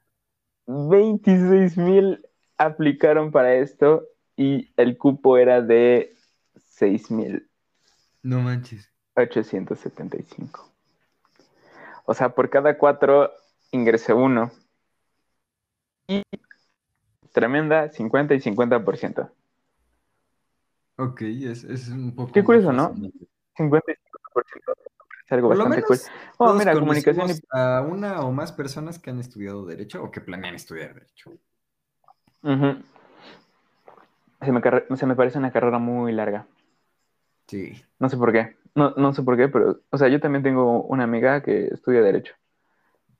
[0.67, 2.23] 26 mil
[2.59, 6.15] aplicaron para esto y el cupo era de
[6.55, 7.49] 6 mil
[8.21, 8.91] No manches.
[9.15, 10.69] 875.
[12.05, 13.31] O sea, por cada cuatro
[13.71, 14.51] ingresé uno.
[16.07, 16.21] Y
[17.31, 19.31] tremenda 50 y 50%.
[20.97, 22.31] Ok, es, es un poco.
[22.31, 22.89] Qué curioso, ¿no?
[22.89, 23.27] fascinante.
[23.57, 25.00] 50 y 50%.
[25.31, 26.03] Es algo Por lo bastante menos.
[26.03, 26.13] cool.
[26.39, 27.19] Oh, todos mira, comunicación y...
[27.19, 31.31] conocemos a una o más personas que han estudiado Derecho o que planean estudiar Derecho.
[34.41, 36.47] Se, me carre- se me parece una carrera muy larga.
[37.47, 37.81] Sí.
[37.97, 38.57] No sé por qué.
[38.75, 42.01] No, no sé por qué, pero, o sea, yo también tengo una amiga que estudia
[42.01, 42.33] Derecho,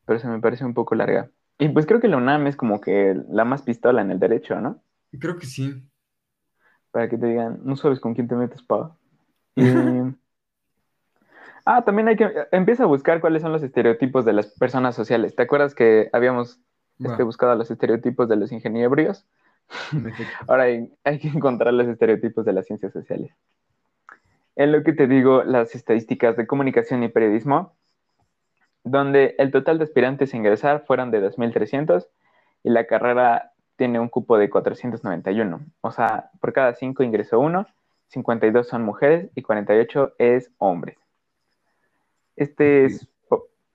[0.05, 1.29] pero se me parece un poco larga.
[1.59, 4.59] Y pues creo que la UNAM es como que la más pistola en el Derecho,
[4.59, 4.81] ¿no?
[5.17, 5.81] Creo que sí.
[6.91, 8.97] Para que te digan, no sabes con quién te metes, pa.
[9.55, 9.63] Y...
[11.65, 12.31] Ah, también hay que...
[12.51, 15.35] Empieza a buscar cuáles son los estereotipos de las personas sociales.
[15.35, 16.59] ¿Te acuerdas que habíamos
[16.99, 19.25] este, buscado los estereotipos de los ingenieros?
[20.47, 23.31] Ahora hay, hay que encontrar los estereotipos de las ciencias sociales.
[24.55, 27.73] En lo que te digo, las estadísticas de comunicación y periodismo,
[28.83, 32.07] donde el total de aspirantes a ingresar fueron de 2.300
[32.63, 35.61] y la carrera tiene un cupo de 491.
[35.81, 37.65] O sea, por cada 5 ingresó uno,
[38.07, 41.00] 52 son mujeres y 48 es hombres.
[42.35, 43.07] Este es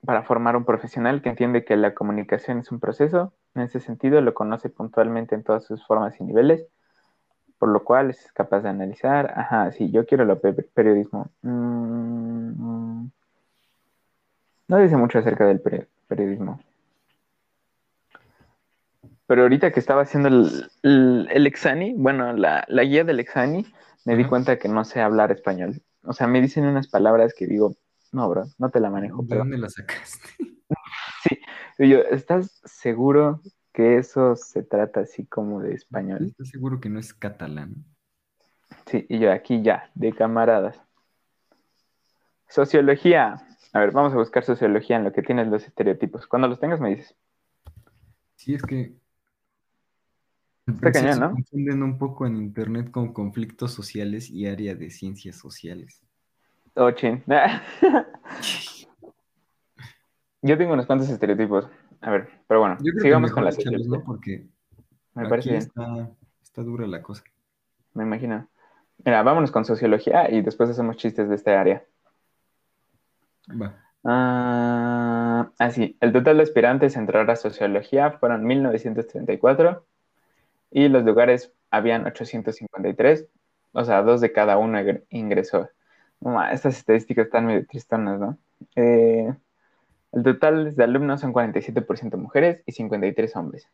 [0.05, 3.33] para formar un profesional que entiende que la comunicación es un proceso.
[3.55, 6.67] En ese sentido, lo conoce puntualmente en todas sus formas y niveles,
[7.59, 9.33] por lo cual es capaz de analizar.
[9.37, 11.29] Ajá, sí, yo quiero lo pe- periodismo.
[11.41, 13.07] Mm,
[14.67, 16.59] no dice mucho acerca del peri- periodismo.
[19.27, 23.65] Pero ahorita que estaba haciendo el, el, el Exani, bueno, la, la guía del Exani,
[24.05, 25.81] me di cuenta que no sé hablar español.
[26.03, 27.75] O sea, me dicen unas palabras que digo,
[28.17, 29.21] no, bro, no te la manejo.
[29.21, 29.39] ¿De Pero...
[29.39, 30.29] dónde la sacaste?
[31.79, 36.25] Y yo, ¿estás seguro que eso se trata así como de español?
[36.25, 37.85] ¿Estás seguro que no es catalán?
[38.87, 40.81] Sí, y yo aquí ya, de camaradas.
[42.47, 43.35] Sociología.
[43.73, 46.25] A ver, vamos a buscar sociología en lo que tienes los estereotipos.
[46.25, 47.15] Cuando los tengas me dices.
[48.35, 48.95] Sí, es que.
[50.65, 51.31] Está cañón, se ¿no?
[51.31, 56.06] confunden un poco en internet con conflictos sociales y área de ciencias sociales.
[56.77, 57.23] Oh, chin.
[60.41, 61.67] Yo tengo unos cuantos estereotipos.
[62.01, 63.87] A ver, pero bueno, Yo creo sigamos que con la mejor échalos.
[64.05, 64.45] Porque
[65.15, 66.09] Me aquí parece está,
[66.43, 67.23] está dura la cosa.
[67.93, 68.47] me imagino.
[69.03, 71.83] Mira, vámonos con sociología y después hacemos chistes de esta área.
[73.49, 73.75] Va.
[74.03, 79.85] Ah, así, el total de aspirantes a entrar a sociología fueron 1934
[80.71, 83.27] y los lugares habían 853,
[83.73, 85.69] o sea, dos de cada uno ingre- ingresó.
[86.51, 88.37] Estas estadísticas están medio tristonas, ¿no?
[88.75, 89.33] Eh,
[90.11, 93.67] el total de alumnos son 47% mujeres y 53 hombres.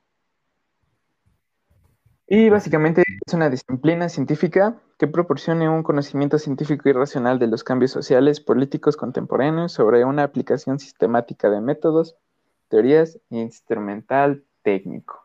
[2.28, 7.64] Y básicamente es una disciplina científica que proporcione un conocimiento científico y racional de los
[7.64, 12.16] cambios sociales, políticos contemporáneos sobre una aplicación sistemática de métodos,
[12.70, 15.24] teorías e instrumental técnico.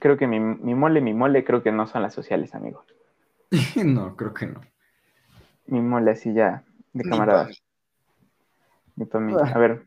[0.00, 2.84] Creo que mi, mi mole, mi mole, creo que no son las sociales, amigo.
[3.84, 4.60] no, creo que no.
[5.66, 7.62] Mi mole así ya, de camaradas.
[8.96, 9.34] Ni mí.
[9.38, 9.52] Ah.
[9.54, 9.86] A ver.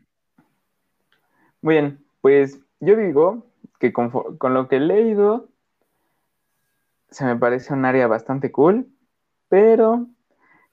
[1.61, 3.45] Muy bien, pues yo digo
[3.79, 5.49] que con, con lo que he leído,
[7.09, 8.87] se me parece un área bastante cool,
[9.47, 10.07] pero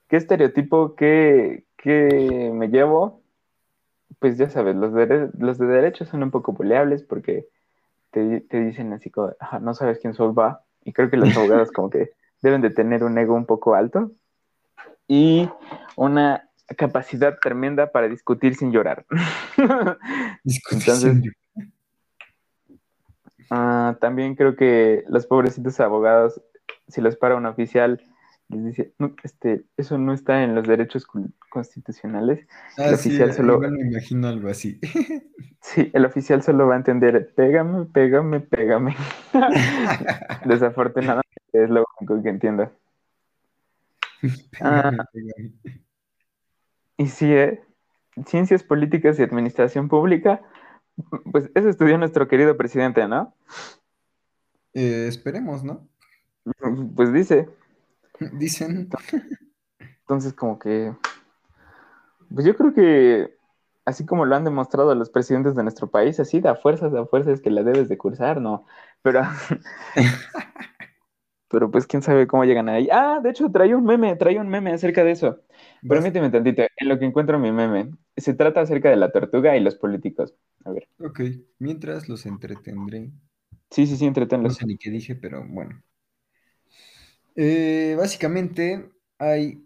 [0.07, 3.21] ¿qué estereotipo que, me llevo?
[4.19, 7.47] Pues ya sabes, los de, los de derecho son un poco buleables porque
[8.11, 11.89] te, dicen así como, no sabes quién sos va, y creo que los abogados como
[11.89, 12.11] que
[12.41, 14.11] deben de tener un ego un poco alto
[15.07, 15.49] y
[15.95, 19.05] una capacidad tremenda para discutir sin llorar.
[20.71, 21.21] Entonces,
[23.49, 26.41] ah, también creo que los pobrecitos abogados,
[26.87, 28.01] si los para un oficial,
[28.49, 31.07] les dice, este, eso no está en los derechos
[31.49, 32.45] constitucionales.
[32.77, 33.59] el ah, oficial solo...
[33.59, 34.79] me imagino algo así.
[35.61, 38.95] sí, el oficial solo va a entender, pégame, pégame, pégame.
[40.45, 42.71] Desafortunadamente es lo único que entiendo.
[44.61, 44.91] Ah,
[46.97, 47.63] y sí, ¿eh?
[48.25, 50.41] Ciencias Políticas y Administración Pública,
[51.31, 53.33] pues eso estudió nuestro querido presidente, ¿no?
[54.73, 55.87] Eh, esperemos, ¿no?
[56.95, 57.49] Pues dice.
[58.33, 58.89] Dicen.
[59.79, 60.93] Entonces, como que.
[62.33, 63.37] Pues yo creo que,
[63.85, 67.41] así como lo han demostrado los presidentes de nuestro país, así da fuerzas, da fuerzas
[67.41, 68.65] que la debes de cursar, ¿no?
[69.01, 69.21] Pero.
[71.53, 72.87] Pero pues quién sabe cómo llegan ahí.
[72.91, 75.39] Ah, de hecho, traía un meme, traía un meme acerca de eso.
[75.87, 77.91] Permíteme tantito, en lo que encuentro mi meme.
[78.17, 80.33] Se trata acerca de la tortuga y los políticos.
[80.65, 80.89] A ver.
[80.97, 81.21] Ok,
[81.59, 83.11] mientras los entretendré.
[83.69, 84.53] Sí, sí, sí, entretenlos.
[84.53, 85.79] No sé ni qué dije, pero bueno.
[87.35, 88.89] Eh, básicamente
[89.19, 89.63] hay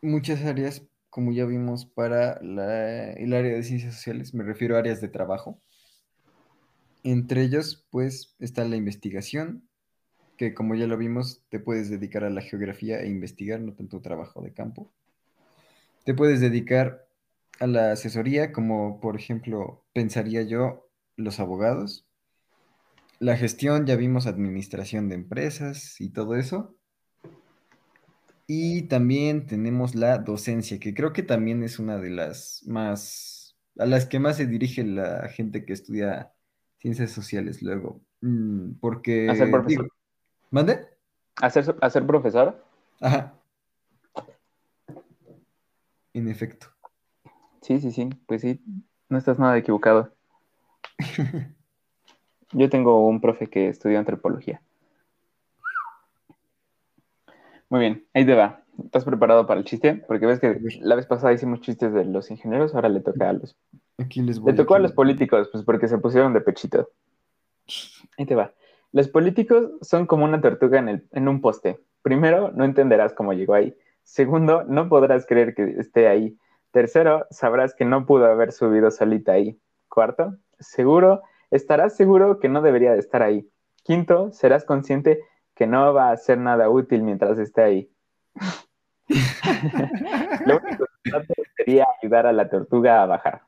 [0.00, 4.34] muchas áreas, como ya vimos, para el área de ciencias sociales.
[4.34, 5.60] Me refiero a áreas de trabajo.
[7.02, 9.65] Entre ellos, pues, está la investigación,
[10.36, 14.00] que como ya lo vimos, te puedes dedicar a la geografía e investigar, no tanto
[14.00, 14.92] trabajo de campo.
[16.04, 17.06] Te puedes dedicar
[17.58, 22.06] a la asesoría, como por ejemplo, pensaría yo, los abogados.
[23.18, 26.76] La gestión, ya vimos administración de empresas y todo eso.
[28.46, 33.86] Y también tenemos la docencia, que creo que también es una de las más, a
[33.86, 36.32] las que más se dirige la gente que estudia
[36.78, 38.02] ciencias sociales luego.
[38.20, 39.28] Mm, porque...
[40.50, 40.88] ¿Mande?
[41.42, 42.62] ¿A ser, ¿A ser profesor?
[43.00, 43.34] Ajá.
[46.14, 46.68] En efecto.
[47.60, 48.08] Sí, sí, sí.
[48.26, 48.62] Pues sí,
[49.08, 50.12] no estás nada equivocado.
[52.52, 54.62] Yo tengo un profe que estudió antropología.
[57.68, 58.62] Muy bien, ahí te va.
[58.84, 59.94] ¿Estás preparado para el chiste?
[59.94, 63.32] Porque ves que la vez pasada hicimos chistes de los ingenieros, ahora le toca a
[63.32, 63.56] los.
[63.98, 66.90] Aquí les voy, le tocó a los políticos, pues porque se pusieron de pechito.
[68.16, 68.52] Ahí te va.
[68.92, 71.80] Los políticos son como una tortuga en, el, en un poste.
[72.02, 73.76] Primero, no entenderás cómo llegó ahí.
[74.02, 76.36] Segundo, no podrás creer que esté ahí.
[76.70, 79.58] Tercero, sabrás que no pudo haber subido solita ahí.
[79.88, 83.48] Cuarto, seguro, estarás seguro que no debería de estar ahí.
[83.82, 85.20] Quinto, serás consciente
[85.54, 87.90] que no va a hacer nada útil mientras esté ahí.
[90.46, 93.42] Lo único que sería ayudar a la tortuga a bajar.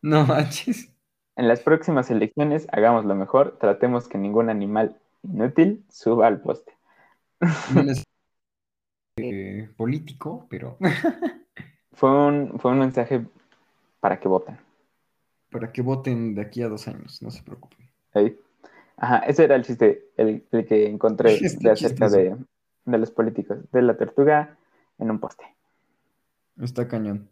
[0.00, 0.91] No manches.
[1.36, 6.72] En las próximas elecciones hagamos lo mejor, tratemos que ningún animal inútil suba al poste.
[9.18, 10.78] Eh, político, pero...
[11.92, 13.26] fue, un, fue un mensaje
[14.00, 14.58] para que voten.
[15.50, 17.90] Para que voten de aquí a dos años, no se preocupen.
[18.96, 22.36] Ajá, ese era el chiste, el, que encontré de acerca de,
[22.86, 24.56] de los políticos, de la tortuga
[24.98, 25.44] en un poste.
[26.60, 27.28] Está cañón.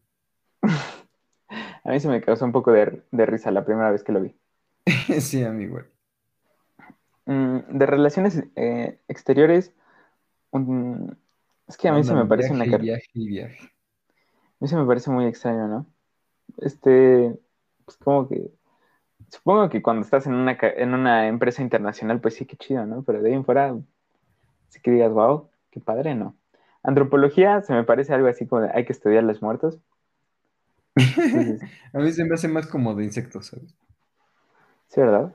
[1.85, 4.35] A mí se me causó un poco de, risa la primera vez que lo vi.
[5.21, 5.81] sí, amigo.
[7.27, 9.73] Mm, de relaciones eh, exteriores,
[11.69, 13.65] es que a mí se me parece una viaje y viaje.
[13.65, 15.87] A mí se me parece muy extraño, ¿no?
[16.59, 17.39] Este,
[17.85, 18.51] pues como que,
[19.29, 23.03] supongo que cuando estás en una, en una empresa internacional, pues sí, qué chido, ¿no?
[23.05, 23.75] Pero de ahí en fuera,
[24.69, 26.37] sí que digas, wow, qué padre, ¿no?
[26.83, 29.79] Antropología se me parece algo así como de hay que estudiar los muertos.
[31.93, 33.75] a mí se me hace más como de insectos, ¿sabes?
[34.89, 35.33] Sí, ¿verdad?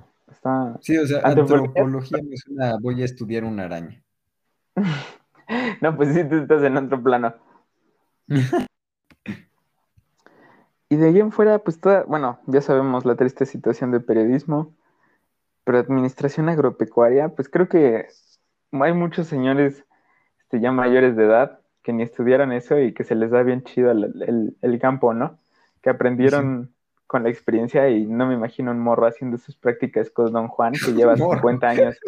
[0.82, 4.02] Sí, o sea, antropología me suena, voy a estudiar una araña.
[5.82, 7.34] no, pues sí, tú estás en otro plano.
[10.90, 14.76] y de ahí en fuera, pues toda, bueno, ya sabemos la triste situación del periodismo,
[15.64, 18.08] pero administración agropecuaria, pues creo que
[18.72, 19.86] hay muchos señores
[20.40, 23.64] este, ya mayores de edad que ni estudiaron eso y que se les da bien
[23.64, 25.40] chido el campo, ¿no?
[25.86, 26.74] Que aprendieron
[27.06, 30.74] con la experiencia y no me imagino un morro haciendo sus prácticas con Don Juan,
[30.74, 32.00] que lleva 50 años.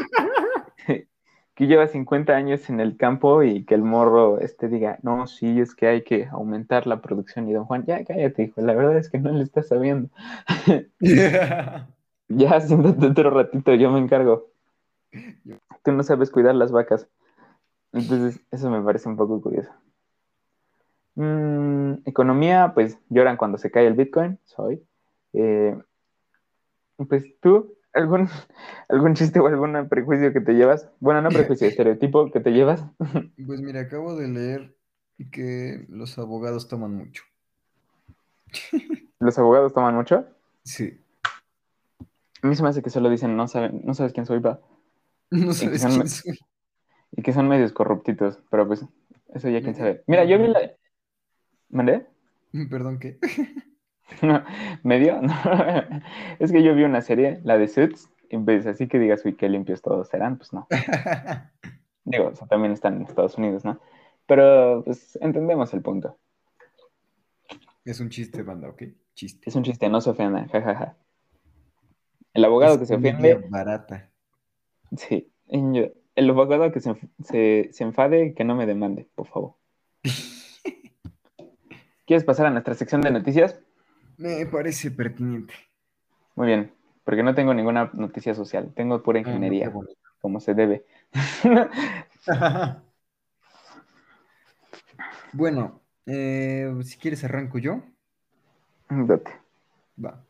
[1.53, 5.59] que lleva 50 años en el campo y que el morro este diga, no, sí,
[5.59, 7.47] es que hay que aumentar la producción.
[7.47, 10.09] Y don Juan, ya cállate, hijo, la verdad es que no le estás sabiendo.
[10.99, 14.47] ya, siéntate otro ratito, yo me encargo.
[15.83, 17.07] tú no sabes cuidar las vacas.
[17.93, 19.69] Entonces, eso me parece un poco curioso.
[21.17, 24.83] Mm, economía, pues lloran cuando se cae el Bitcoin, soy.
[25.33, 25.75] Eh,
[27.09, 28.29] pues tú, ¿algún,
[28.89, 30.87] ¿algún chiste o algún prejuicio que te llevas?
[30.99, 32.85] Bueno, no prejuicio, estereotipo que te llevas.
[33.47, 34.75] Pues mira, acabo de leer
[35.31, 37.23] que los abogados toman mucho.
[39.19, 40.25] ¿Los abogados toman mucho?
[40.63, 40.99] Sí.
[42.43, 44.59] A mí se me hace que solo dicen, no, saben, no sabes quién soy, va.
[45.31, 46.39] No sabes son, quién soy.
[47.11, 48.85] y que son medios corruptitos, pero pues
[49.33, 50.03] eso ya quién sabe.
[50.05, 50.59] Mira, yo vi la...
[51.69, 52.05] ¿Mandé?
[52.69, 53.19] Perdón, ¿qué?
[54.83, 55.19] ¿Medio?
[56.39, 59.35] Es que yo vi una serie, la de Suits, y pues así que digas, uy,
[59.35, 60.67] qué limpios todos serán, pues no.
[62.05, 63.79] Digo, o sea, también están en Estados Unidos, ¿no?
[64.25, 66.17] Pero pues entendemos el punto.
[67.85, 68.83] es un chiste, banda, ¿ok?
[69.13, 69.49] Chiste.
[69.49, 70.95] Es un chiste, no se ofendan, jajaja.
[72.33, 74.09] El abogado Es que se ofende, barata.
[74.95, 75.31] sí.
[75.47, 79.55] el abogado que se, se, se enfade, que no me demande, por favor.
[82.07, 83.59] ¿Quieres pasar a nuestra sección de noticias?
[84.17, 85.53] Me parece pertinente.
[86.35, 86.71] Muy bien,
[87.03, 89.71] porque no tengo ninguna noticia social, tengo pura Ah, ingeniería,
[90.21, 90.85] como se debe.
[95.33, 97.83] Bueno, eh, si quieres arranco yo.
[98.89, 99.31] Date.
[100.03, 100.23] Va.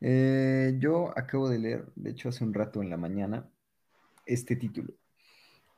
[0.00, 3.48] Eh, yo acabo de leer, de hecho hace un rato en la mañana,
[4.26, 4.92] este título.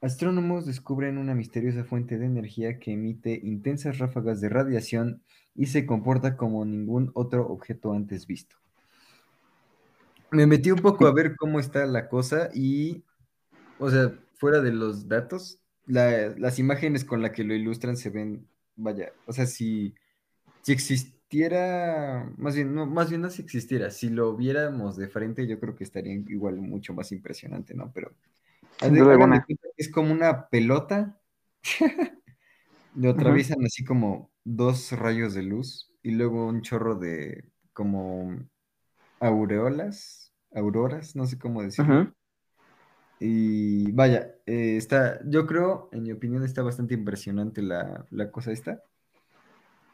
[0.02, 5.22] Astrónomos descubren una misteriosa fuente de energía que emite intensas ráfagas de radiación
[5.54, 8.56] y se comporta como ningún otro objeto antes visto.
[10.30, 13.02] Me metí un poco a ver cómo está la cosa y,
[13.78, 18.10] o sea, fuera de los datos, la- las imágenes con las que lo ilustran se
[18.10, 18.46] ven,
[18.76, 19.94] vaya, o sea, si,
[20.62, 25.46] si existiera, más bien, no, más bien no si existiera, si lo viéramos de frente,
[25.46, 27.92] yo creo que estaría igual mucho más impresionante, ¿no?
[27.94, 28.12] Pero
[29.76, 31.20] Es como una pelota,
[32.94, 38.38] lo atraviesan así como dos rayos de luz y luego un chorro de como
[39.20, 42.00] aureolas, auroras, no sé cómo decirlo.
[43.18, 48.50] Y vaya, eh, está, yo creo, en mi opinión, está bastante impresionante la, la cosa
[48.52, 48.82] esta.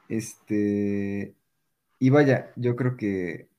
[0.08, 1.36] Este,
[1.98, 3.50] y vaya, yo creo que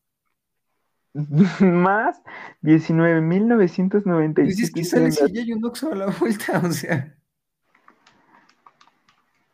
[1.60, 2.20] Más
[2.62, 5.28] 19.997 Pues es que sale tiendas.
[5.28, 7.14] si ya hay un Oxxo a la vuelta, o sea.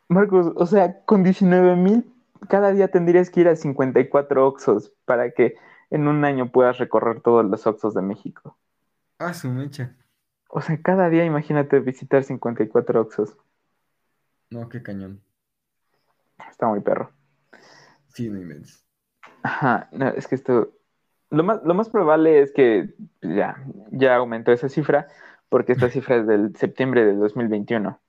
[0.09, 2.05] Marcos, o sea, con 19.000
[2.49, 5.57] cada día tendrías que ir a 54 Oxxos para que
[5.91, 8.57] en un año puedas recorrer todos los Oxxos de México.
[9.19, 9.97] Ah, su mecha.
[10.49, 13.37] O sea, cada día imagínate visitar 54 Oxxos.
[14.51, 15.23] No, qué cañón.
[16.49, 17.13] Está muy perro.
[18.09, 18.85] Sí, no inventes.
[19.43, 20.73] Ajá, no, es que esto.
[21.31, 22.91] Lo más, lo más probable es que
[23.23, 25.09] ya, ya aumentó esa cifra,
[25.49, 28.01] porque esta cifra es del septiembre de 2021.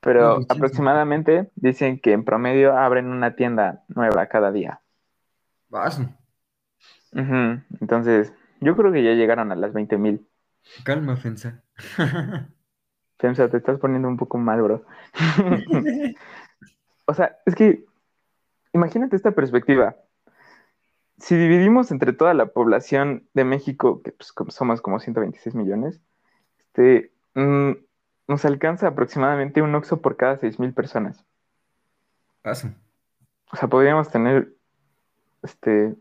[0.00, 4.80] Pero aproximadamente dicen que en promedio abren una tienda nueva cada día.
[5.68, 6.00] Vas.
[7.12, 10.26] Entonces, yo creo que ya llegaron a las 20 mil.
[10.84, 11.62] Calma, Fensa.
[13.18, 14.84] Femsa, te estás poniendo un poco mal, bro.
[17.06, 17.84] O sea, es que
[18.72, 19.96] imagínate esta perspectiva.
[21.20, 26.00] Si dividimos entre toda la población de México, que pues, somos como 126 millones,
[26.58, 27.72] este, mm,
[28.28, 31.24] nos alcanza aproximadamente un Oxxo por cada 6 mil personas.
[32.42, 32.66] Vas.
[33.52, 34.54] O sea, podríamos tener
[35.42, 35.94] este,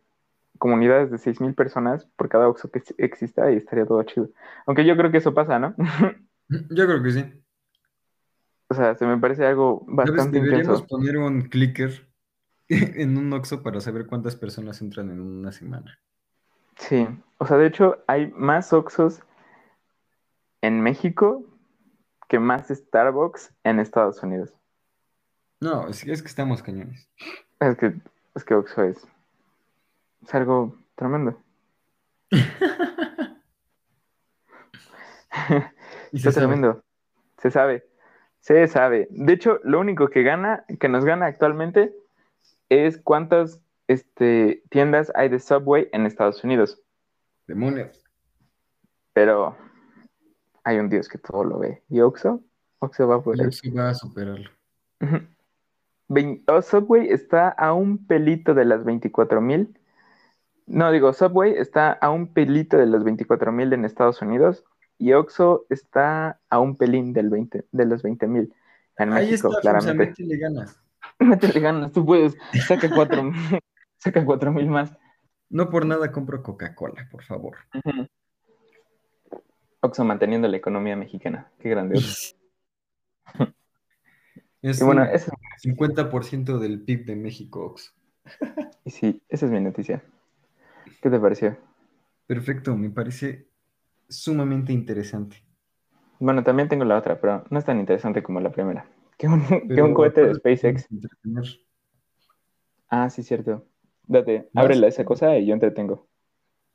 [0.58, 4.30] comunidades de 6 mil personas por cada Oxxo que exista y estaría todo chido.
[4.66, 5.76] Aunque yo creo que eso pasa, ¿no?
[6.50, 7.44] Yo creo que sí.
[8.70, 10.88] O sea, se me parece algo bastante Deberíamos intenso.
[10.88, 12.09] poner un clicker
[13.02, 16.00] en un Oxxo para saber cuántas personas entran en una semana.
[16.78, 17.08] Sí,
[17.38, 19.22] o sea, de hecho hay más Oxxos
[20.62, 21.44] en México
[22.28, 24.54] que más Starbucks en Estados Unidos.
[25.60, 27.10] No, es, es que estamos cañones.
[27.60, 27.94] Es que,
[28.36, 29.08] es que Oxxo es,
[30.24, 31.38] es algo tremendo.
[36.12, 36.48] Y se Está sabe.
[36.48, 36.84] tremendo.
[37.38, 37.86] Se sabe.
[38.40, 39.08] Se sabe.
[39.12, 41.94] De hecho, lo único que gana, que nos gana actualmente,
[42.70, 46.82] es cuántas este, tiendas hay de Subway en Estados Unidos.
[47.48, 48.04] Demonios.
[49.14, 49.58] Pero
[50.64, 51.84] hay un Dios que todo lo ve.
[51.90, 52.44] ¿Y Oxxo?
[52.80, 53.52] Oxxo va Yo ahí.
[53.52, 54.50] sí va a superarlo.
[56.48, 59.78] Oh, Subway está a un pelito de las 24 mil.
[60.66, 64.64] No, digo, Subway está a un pelito de los 24 mil en Estados Unidos
[64.98, 68.54] y Oxxo está a un pelín del 20, de los 20 mil
[68.98, 70.24] en Ahí México, está, claramente.
[70.24, 70.80] le ganas.
[71.30, 73.32] Métele ganas, tú puedes, saca cuatro,
[73.98, 74.96] saca cuatro mil más.
[75.50, 77.58] No por nada compro Coca-Cola, por favor.
[77.74, 78.08] Ujú.
[79.82, 81.52] Oxxo manteniendo la economía mexicana.
[81.60, 82.36] Qué grande Oxxo.
[84.62, 87.96] Es Y bueno, un esa, 50% del PIB de México, Ox.
[88.84, 90.04] y sí, esa es mi noticia.
[91.02, 91.58] ¿Qué te pareció?
[92.28, 93.48] Perfecto, me parece
[94.10, 95.38] sumamente interesante.
[96.20, 98.86] Bueno, también tengo la otra, pero no es tan interesante como la primera.
[99.20, 99.42] Que un,
[99.76, 100.88] que un cohete de SpaceX.
[102.88, 103.66] Ah, sí, cierto.
[104.08, 106.08] Date, ábrela esa cosa y yo entretengo.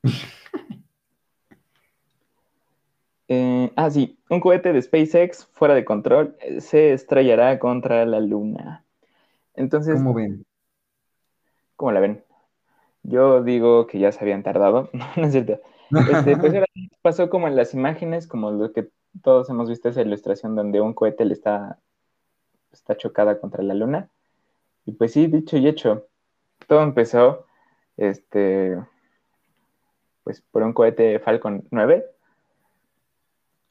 [3.26, 8.20] Eh, ah, sí, un cohete de SpaceX fuera de control eh, se estrellará contra la
[8.20, 8.84] luna.
[9.54, 10.44] Entonces, ¿Cómo ven?
[11.74, 12.22] ¿cómo la ven?
[13.02, 14.90] Yo digo que ya se habían tardado.
[15.16, 15.58] No, es cierto.
[16.12, 16.66] Este, pues ahora
[17.00, 18.90] pasó como en las imágenes, como lo que
[19.22, 21.78] todos hemos visto esa ilustración donde un cohete le está,
[22.74, 24.08] está chocada contra la luna.
[24.86, 26.06] Y pues sí, dicho y hecho,
[26.68, 27.46] todo empezó
[27.96, 28.76] este,
[30.24, 32.04] pues por un cohete Falcon 9.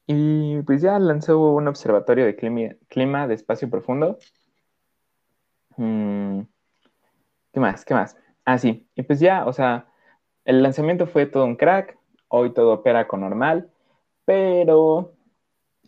[0.06, 4.18] Y pues ya lanzó un observatorio de clima, clima de espacio profundo.
[5.76, 6.42] Mm,
[7.52, 7.84] ¿Qué más?
[7.84, 8.16] ¿Qué más?
[8.44, 8.86] Ah, sí.
[8.94, 9.86] Y pues ya, o sea,
[10.44, 11.98] el lanzamiento fue todo un crack.
[12.28, 13.70] Hoy todo opera con normal.
[14.24, 15.14] Pero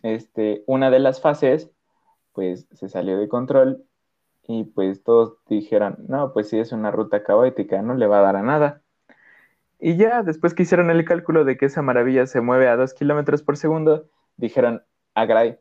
[0.03, 1.69] este, una de las fases,
[2.37, 3.83] pues se salió de control.
[4.47, 8.21] Y pues todos dijeron, no, pues si es una ruta caótica, no le va a
[8.21, 8.83] dar a nada.
[9.79, 12.93] Y ya después que hicieron el cálculo de que esa maravilla se mueve a 2
[12.93, 14.83] kilómetros por segundo, dijeron,
[15.15, 15.57] ah, caray.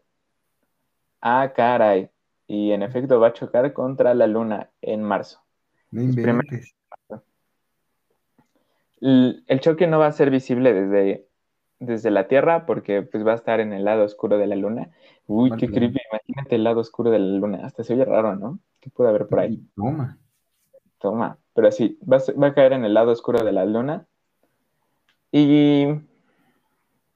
[1.22, 2.10] Ah, caray.
[2.46, 5.42] Y en efecto va a chocar contra la luna en marzo.
[5.90, 6.76] No inventes.
[9.00, 11.26] El choque no va a ser visible desde,
[11.78, 14.90] desde la Tierra porque pues va a estar en el lado oscuro de la luna.
[15.26, 15.98] Uy, qué creepy.
[16.10, 17.60] Imagínate el lado oscuro de la luna.
[17.66, 18.58] Hasta se oye raro, ¿no?
[18.80, 19.62] ¿Qué puede haber por ahí?
[19.74, 20.18] Toma.
[20.98, 21.38] Toma.
[21.54, 24.06] Pero sí, va a, ser- va a caer en el lado oscuro de la luna.
[25.32, 25.86] Y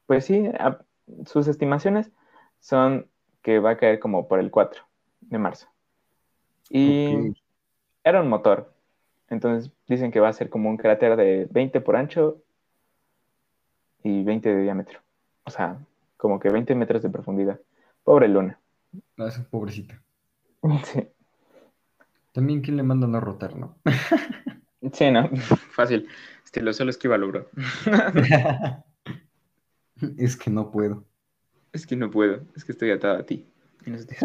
[0.06, 0.78] pues sí, a-
[1.26, 2.10] sus estimaciones
[2.58, 3.06] son
[3.42, 4.82] que va a caer como por el 4
[5.20, 5.68] de marzo.
[6.68, 7.34] Y
[8.04, 8.72] era un motor.
[9.28, 12.42] Entonces dicen que va a ser como un cráter de 20 por ancho
[14.02, 15.00] y 20 de diámetro.
[15.44, 15.78] O sea,
[16.16, 17.60] como que 20 metros de profundidad.
[18.04, 18.58] Pobre luna.
[19.18, 20.00] Ah, esa pobrecita.
[20.84, 21.08] Sí,
[22.32, 23.76] También, ¿quién le manda a no rotar, no?
[24.92, 25.28] sí no.
[25.72, 26.08] Fácil.
[26.44, 27.48] Estilo, solo esquiva logro.
[30.18, 31.04] es que no puedo.
[31.72, 32.42] Es que no puedo.
[32.56, 33.46] Es que estoy atado a ti.
[33.86, 34.16] Y no estoy.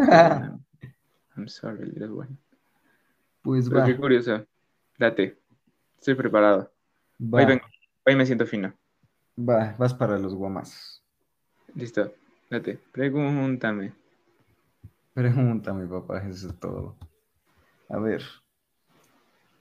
[1.36, 2.36] I'm sorry, little one.
[3.42, 4.44] Pues Pero va, qué curioso.
[4.98, 5.38] Date.
[5.98, 6.72] Estoy preparado.
[7.20, 7.66] va, Hoy, vengo-
[8.06, 8.74] hoy me siento fino.
[9.38, 11.02] Va, vas para los guamazos.
[11.74, 12.12] Listo.
[12.50, 12.78] Date.
[12.92, 13.92] Pregúntame.
[15.14, 16.96] Pregúntame, papá, eso es todo.
[17.88, 18.22] A ver,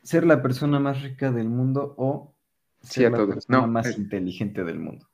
[0.03, 2.33] ¿ser la persona más rica del mundo o
[2.81, 3.27] Sí, ser a la todo.
[3.29, 5.07] persona No, más inteligente del mundo?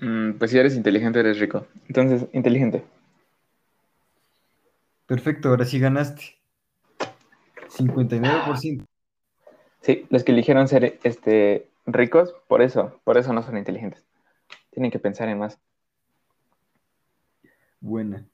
[0.00, 1.66] Mm, pues si eres inteligente, eres rico.
[1.88, 2.84] Entonces, inteligente.
[5.06, 6.36] Perfecto, ahora sí ganaste.
[7.68, 8.84] 59%.
[9.82, 14.04] Sí, los que eligieron ser este, ricos, por eso, por eso no son inteligentes.
[14.70, 15.60] Tienen que pensar en más.
[17.80, 18.26] Buena.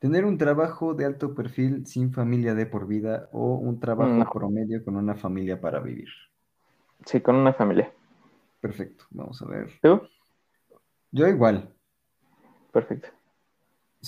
[0.00, 4.32] Tener un trabajo de alto perfil sin familia de por vida o un trabajo No.
[4.32, 6.08] promedio con una familia para vivir.
[7.06, 7.92] Sí, con una familia.
[8.60, 9.70] Perfecto, vamos a ver.
[9.82, 10.00] ¿Tú?
[11.12, 11.72] Yo igual.
[12.72, 13.08] Perfecto.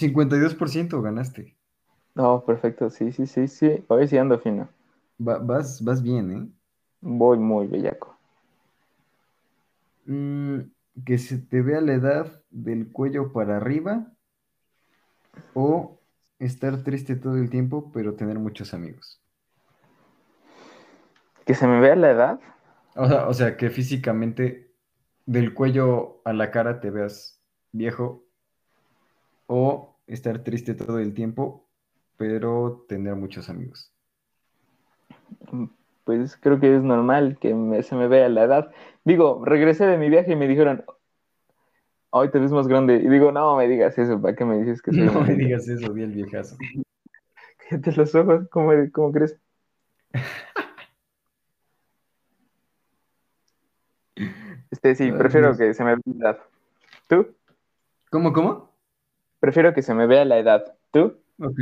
[0.01, 1.57] 52% ganaste.
[2.17, 2.91] No, perfecto.
[2.91, 3.85] Sí, sí, sí, sí.
[3.87, 4.69] Hoy sí ando fino.
[5.29, 6.49] Va- vas, vas bien, ¿eh?
[7.03, 8.14] Voy muy bellaco.
[10.07, 10.61] Mm,
[11.05, 14.13] que se te vea la edad del cuello para arriba
[15.55, 16.01] o
[16.39, 19.21] estar triste todo el tiempo, pero tener muchos amigos.
[21.45, 22.41] Que se me vea la edad.
[22.97, 24.73] O sea, o sea, que físicamente
[25.27, 27.43] del cuello a la cara te veas
[27.73, 28.25] viejo
[29.47, 31.69] o estar triste todo el tiempo,
[32.17, 33.93] pero tener muchos amigos.
[36.05, 38.71] Pues creo que es normal que me- se me vea la edad.
[39.05, 40.85] Digo, regresé de mi viaje y me dijeron,
[42.11, 42.97] hoy te ves más grande.
[42.97, 45.67] Y digo, no me digas eso, ¿para qué me dices que soy No me digas
[45.69, 46.57] eso, di el viejazo.
[47.71, 49.39] Cállate los ojos, ¿cómo, cómo crees?
[54.71, 56.39] Este, sí, prefiero que se me vea la edad.
[57.09, 57.35] ¿Tú?
[58.11, 58.71] ¿Cómo, cómo?
[59.41, 60.77] Prefiero que se me vea la edad.
[60.91, 61.17] ¿Tú?
[61.39, 61.59] Ok.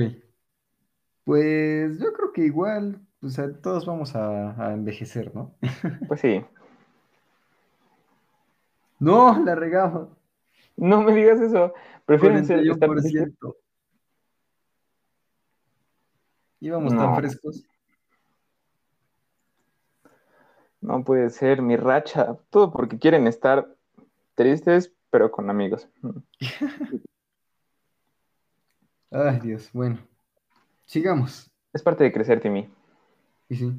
[1.25, 5.55] Pues yo creo que igual, o sea, todos vamos a, a envejecer, ¿no?
[6.09, 6.45] Pues sí.
[8.99, 10.09] No, la regamos.
[10.77, 11.73] No me digas eso.
[12.07, 13.33] Prefieren ser, estar tristes.
[13.39, 13.57] 41%.
[16.61, 17.17] Íbamos tan No.
[17.17, 17.65] frescos.
[20.81, 22.37] No puede ser mi racha.
[22.51, 23.69] Todo porque quieren estar
[24.35, 25.89] tristes, pero con amigos.
[29.11, 29.99] Ay, Dios, bueno.
[30.87, 31.51] Sigamos.
[31.73, 32.69] Es parte de crecer, Timmy.
[33.53, 33.71] Y sí.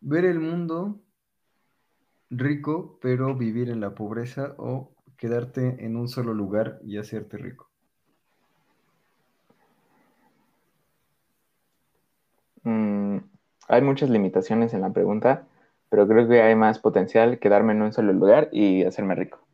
[0.00, 0.98] Ver el mundo
[2.30, 7.68] rico, pero vivir en la pobreza o quedarte en un solo lugar y hacerte rico.
[12.62, 13.18] Mm,
[13.68, 15.46] hay muchas limitaciones en la pregunta,
[15.90, 19.46] pero creo que hay más potencial quedarme en un solo lugar y hacerme rico.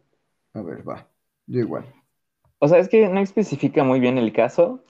[0.54, 1.08] A ver, va.
[1.48, 1.92] Yo igual.
[2.60, 4.84] O sea, es que no especifica muy bien el caso.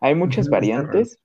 [0.00, 1.18] Hay muchas variantes.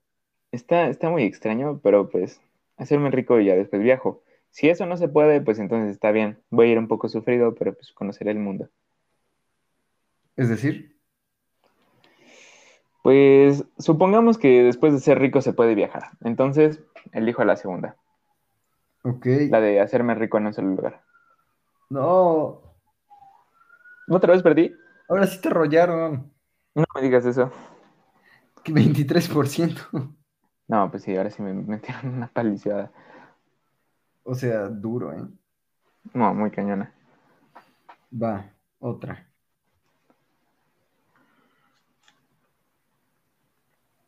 [0.52, 2.42] Está, está muy extraño, pero pues
[2.78, 4.24] hacerme rico y ya después viajo.
[4.50, 6.44] Si eso no se puede, pues entonces está bien.
[6.50, 8.70] Voy a ir un poco sufrido, pero pues conoceré el mundo.
[10.36, 11.00] Es decir,
[13.04, 16.12] Pues supongamos que después de ser rico se puede viajar.
[16.22, 17.98] Entonces, elijo la segunda,
[19.04, 19.26] ok.
[19.50, 21.04] la de hacerme rico en un solo lugar.
[21.90, 22.62] No,
[24.10, 24.76] ¿Otra vez perdí?
[25.08, 26.34] ahora sí te arrollaron.
[26.76, 27.52] No me digas eso.
[28.64, 30.16] Que 23%.
[30.72, 32.92] No, pues sí, ahora sí me metieron una paliseada.
[34.24, 35.28] O sea, duro, ¿eh?
[36.14, 36.94] No, muy cañona.
[38.24, 38.32] Va,
[38.80, 39.18] otra.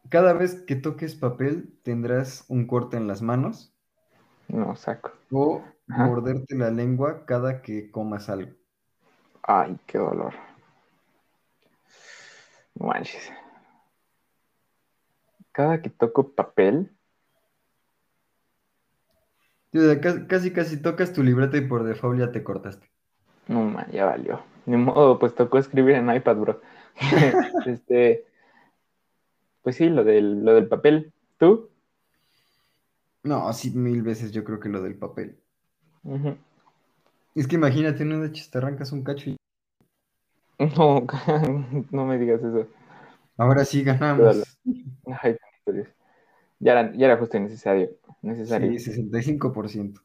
[0.10, 3.76] Cada vez que toques papel tendrás un corte en las manos
[4.48, 5.12] No, saco.
[5.32, 6.06] o Ajá.
[6.06, 8.54] morderte la lengua cada que comas algo.
[9.44, 10.34] Ay, qué dolor.
[12.80, 13.32] No manches.
[15.54, 16.92] Cada que toco papel,
[19.74, 22.88] O sea, ca- casi, casi tocas tu libreta y por default ya te cortaste.
[23.48, 24.42] no man, ya valió.
[24.66, 26.62] Ni modo, pues tocó escribir en iPad, bro.
[27.66, 28.26] este,
[29.62, 31.12] pues sí, lo del, lo del papel.
[31.38, 31.70] ¿Tú?
[33.24, 35.38] No, sí, mil veces yo creo que lo del papel.
[37.36, 39.36] Es que imagínate, una chis te arrancas un cacho y
[40.60, 41.06] No,
[41.92, 42.68] no me digas eso.
[43.38, 44.58] Ahora sí ganamos.
[45.22, 45.38] Ay.
[46.60, 47.90] Ya era, ya era justo y necesario.
[48.22, 48.80] necesario.
[48.80, 50.02] Sí, 65%.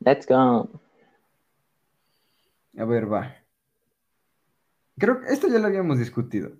[0.00, 0.68] Let's go.
[2.78, 3.34] A ver, va.
[4.96, 6.52] Creo que esto ya lo habíamos discutido.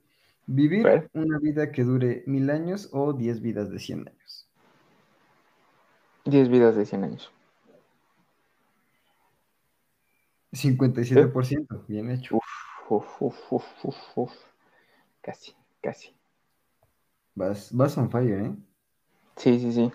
[0.47, 4.49] Vivir una vida que dure mil años o diez vidas de 100 años.
[6.25, 7.33] 10 vidas de 100 años.
[10.53, 12.37] 57%, bien hecho.
[12.37, 14.33] Uf, uf, uf, uf, uf.
[15.29, 16.17] Casi, casi.
[17.35, 18.55] Vas, vas on fire, ¿eh?
[19.37, 19.93] Sí, sí, sí.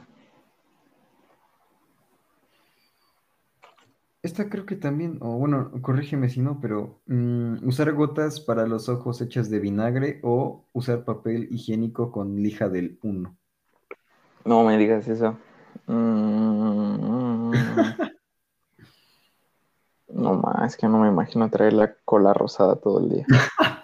[4.21, 8.89] Esta creo que también, o bueno, corrígeme si no, pero mm, usar gotas para los
[8.89, 13.35] ojos hechas de vinagre o usar papel higiénico con lija del 1.
[14.45, 15.35] No me digas eso.
[15.87, 17.53] Mm.
[20.09, 23.25] No más, es que no me imagino traer la cola rosada todo el día.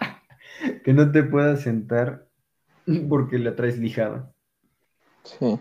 [0.84, 2.26] Que no te puedas sentar
[3.08, 4.32] porque la traes lijada.
[5.24, 5.58] Sí.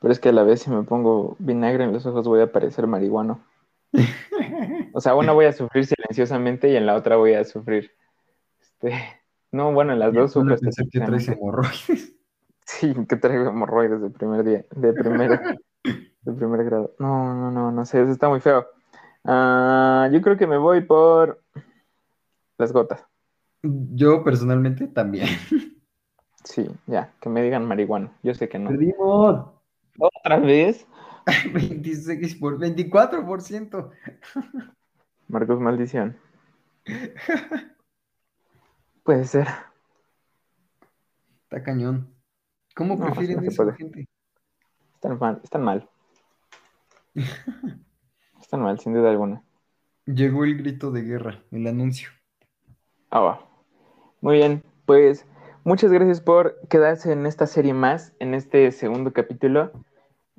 [0.00, 2.52] Pero es que a la vez si me pongo vinagre en los ojos voy a
[2.52, 3.40] parecer marihuano.
[4.92, 7.90] O sea, una voy a sufrir silenciosamente y en la otra voy a sufrir.
[8.60, 8.94] Este...
[9.52, 12.14] No, bueno, en las dos sufro que traes hemorroides.
[12.66, 15.40] Sí, que traigo hemorroides de primer día, de primer,
[15.82, 16.94] de primer grado.
[16.98, 18.66] No, no, no, no sé, eso está muy feo.
[19.24, 21.40] Ah, yo creo que me voy por
[22.58, 23.06] las gotas.
[23.94, 25.28] Yo personalmente también.
[26.44, 28.12] Sí, ya, que me digan marihuana.
[28.22, 28.70] Yo sé que no.
[28.70, 29.50] Perdimos.
[29.98, 30.86] ¿Otra vez?
[31.52, 33.90] 26 por 24%.
[35.28, 36.16] Marcos, maldición.
[39.02, 39.48] Puede ser.
[41.44, 42.14] Está cañón.
[42.74, 43.76] ¿Cómo No, prefieren no eso, puede.
[43.76, 44.08] gente?
[44.94, 45.88] Están mal, están mal.
[48.40, 49.42] están mal, sin duda alguna.
[50.04, 52.10] Llegó el grito de guerra, el anuncio.
[53.10, 53.45] Ah, va.
[54.26, 55.24] Muy bien, pues
[55.62, 59.70] muchas gracias por quedarse en esta serie más, en este segundo capítulo.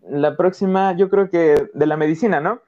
[0.06, 2.60] La próxima, yo creo que de la medicina, ¿no?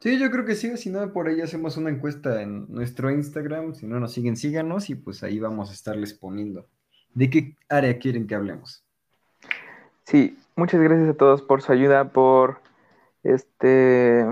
[0.00, 3.72] Sí, yo creo que sí, si no, por ahí hacemos una encuesta en nuestro Instagram,
[3.72, 6.66] si no nos siguen, síganos y pues ahí vamos a estarles poniendo
[7.14, 8.84] de qué área quieren que hablemos.
[10.04, 12.60] Sí, muchas gracias a todos por su ayuda, por
[13.22, 14.26] este,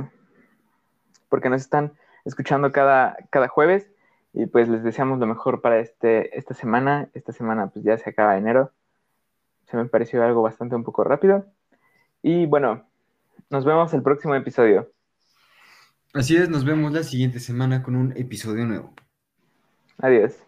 [1.31, 1.95] porque nos están
[2.27, 3.89] escuchando cada, cada jueves
[4.33, 7.09] y pues les deseamos lo mejor para este, esta semana.
[7.15, 8.73] Esta semana pues ya se acaba enero.
[9.67, 11.47] Se me pareció algo bastante un poco rápido.
[12.23, 12.87] Y bueno,
[13.51, 14.91] nos vemos el próximo episodio.
[16.15, 18.95] Así es, nos vemos la siguiente semana con un episodio nuevo.
[19.99, 20.48] Adiós.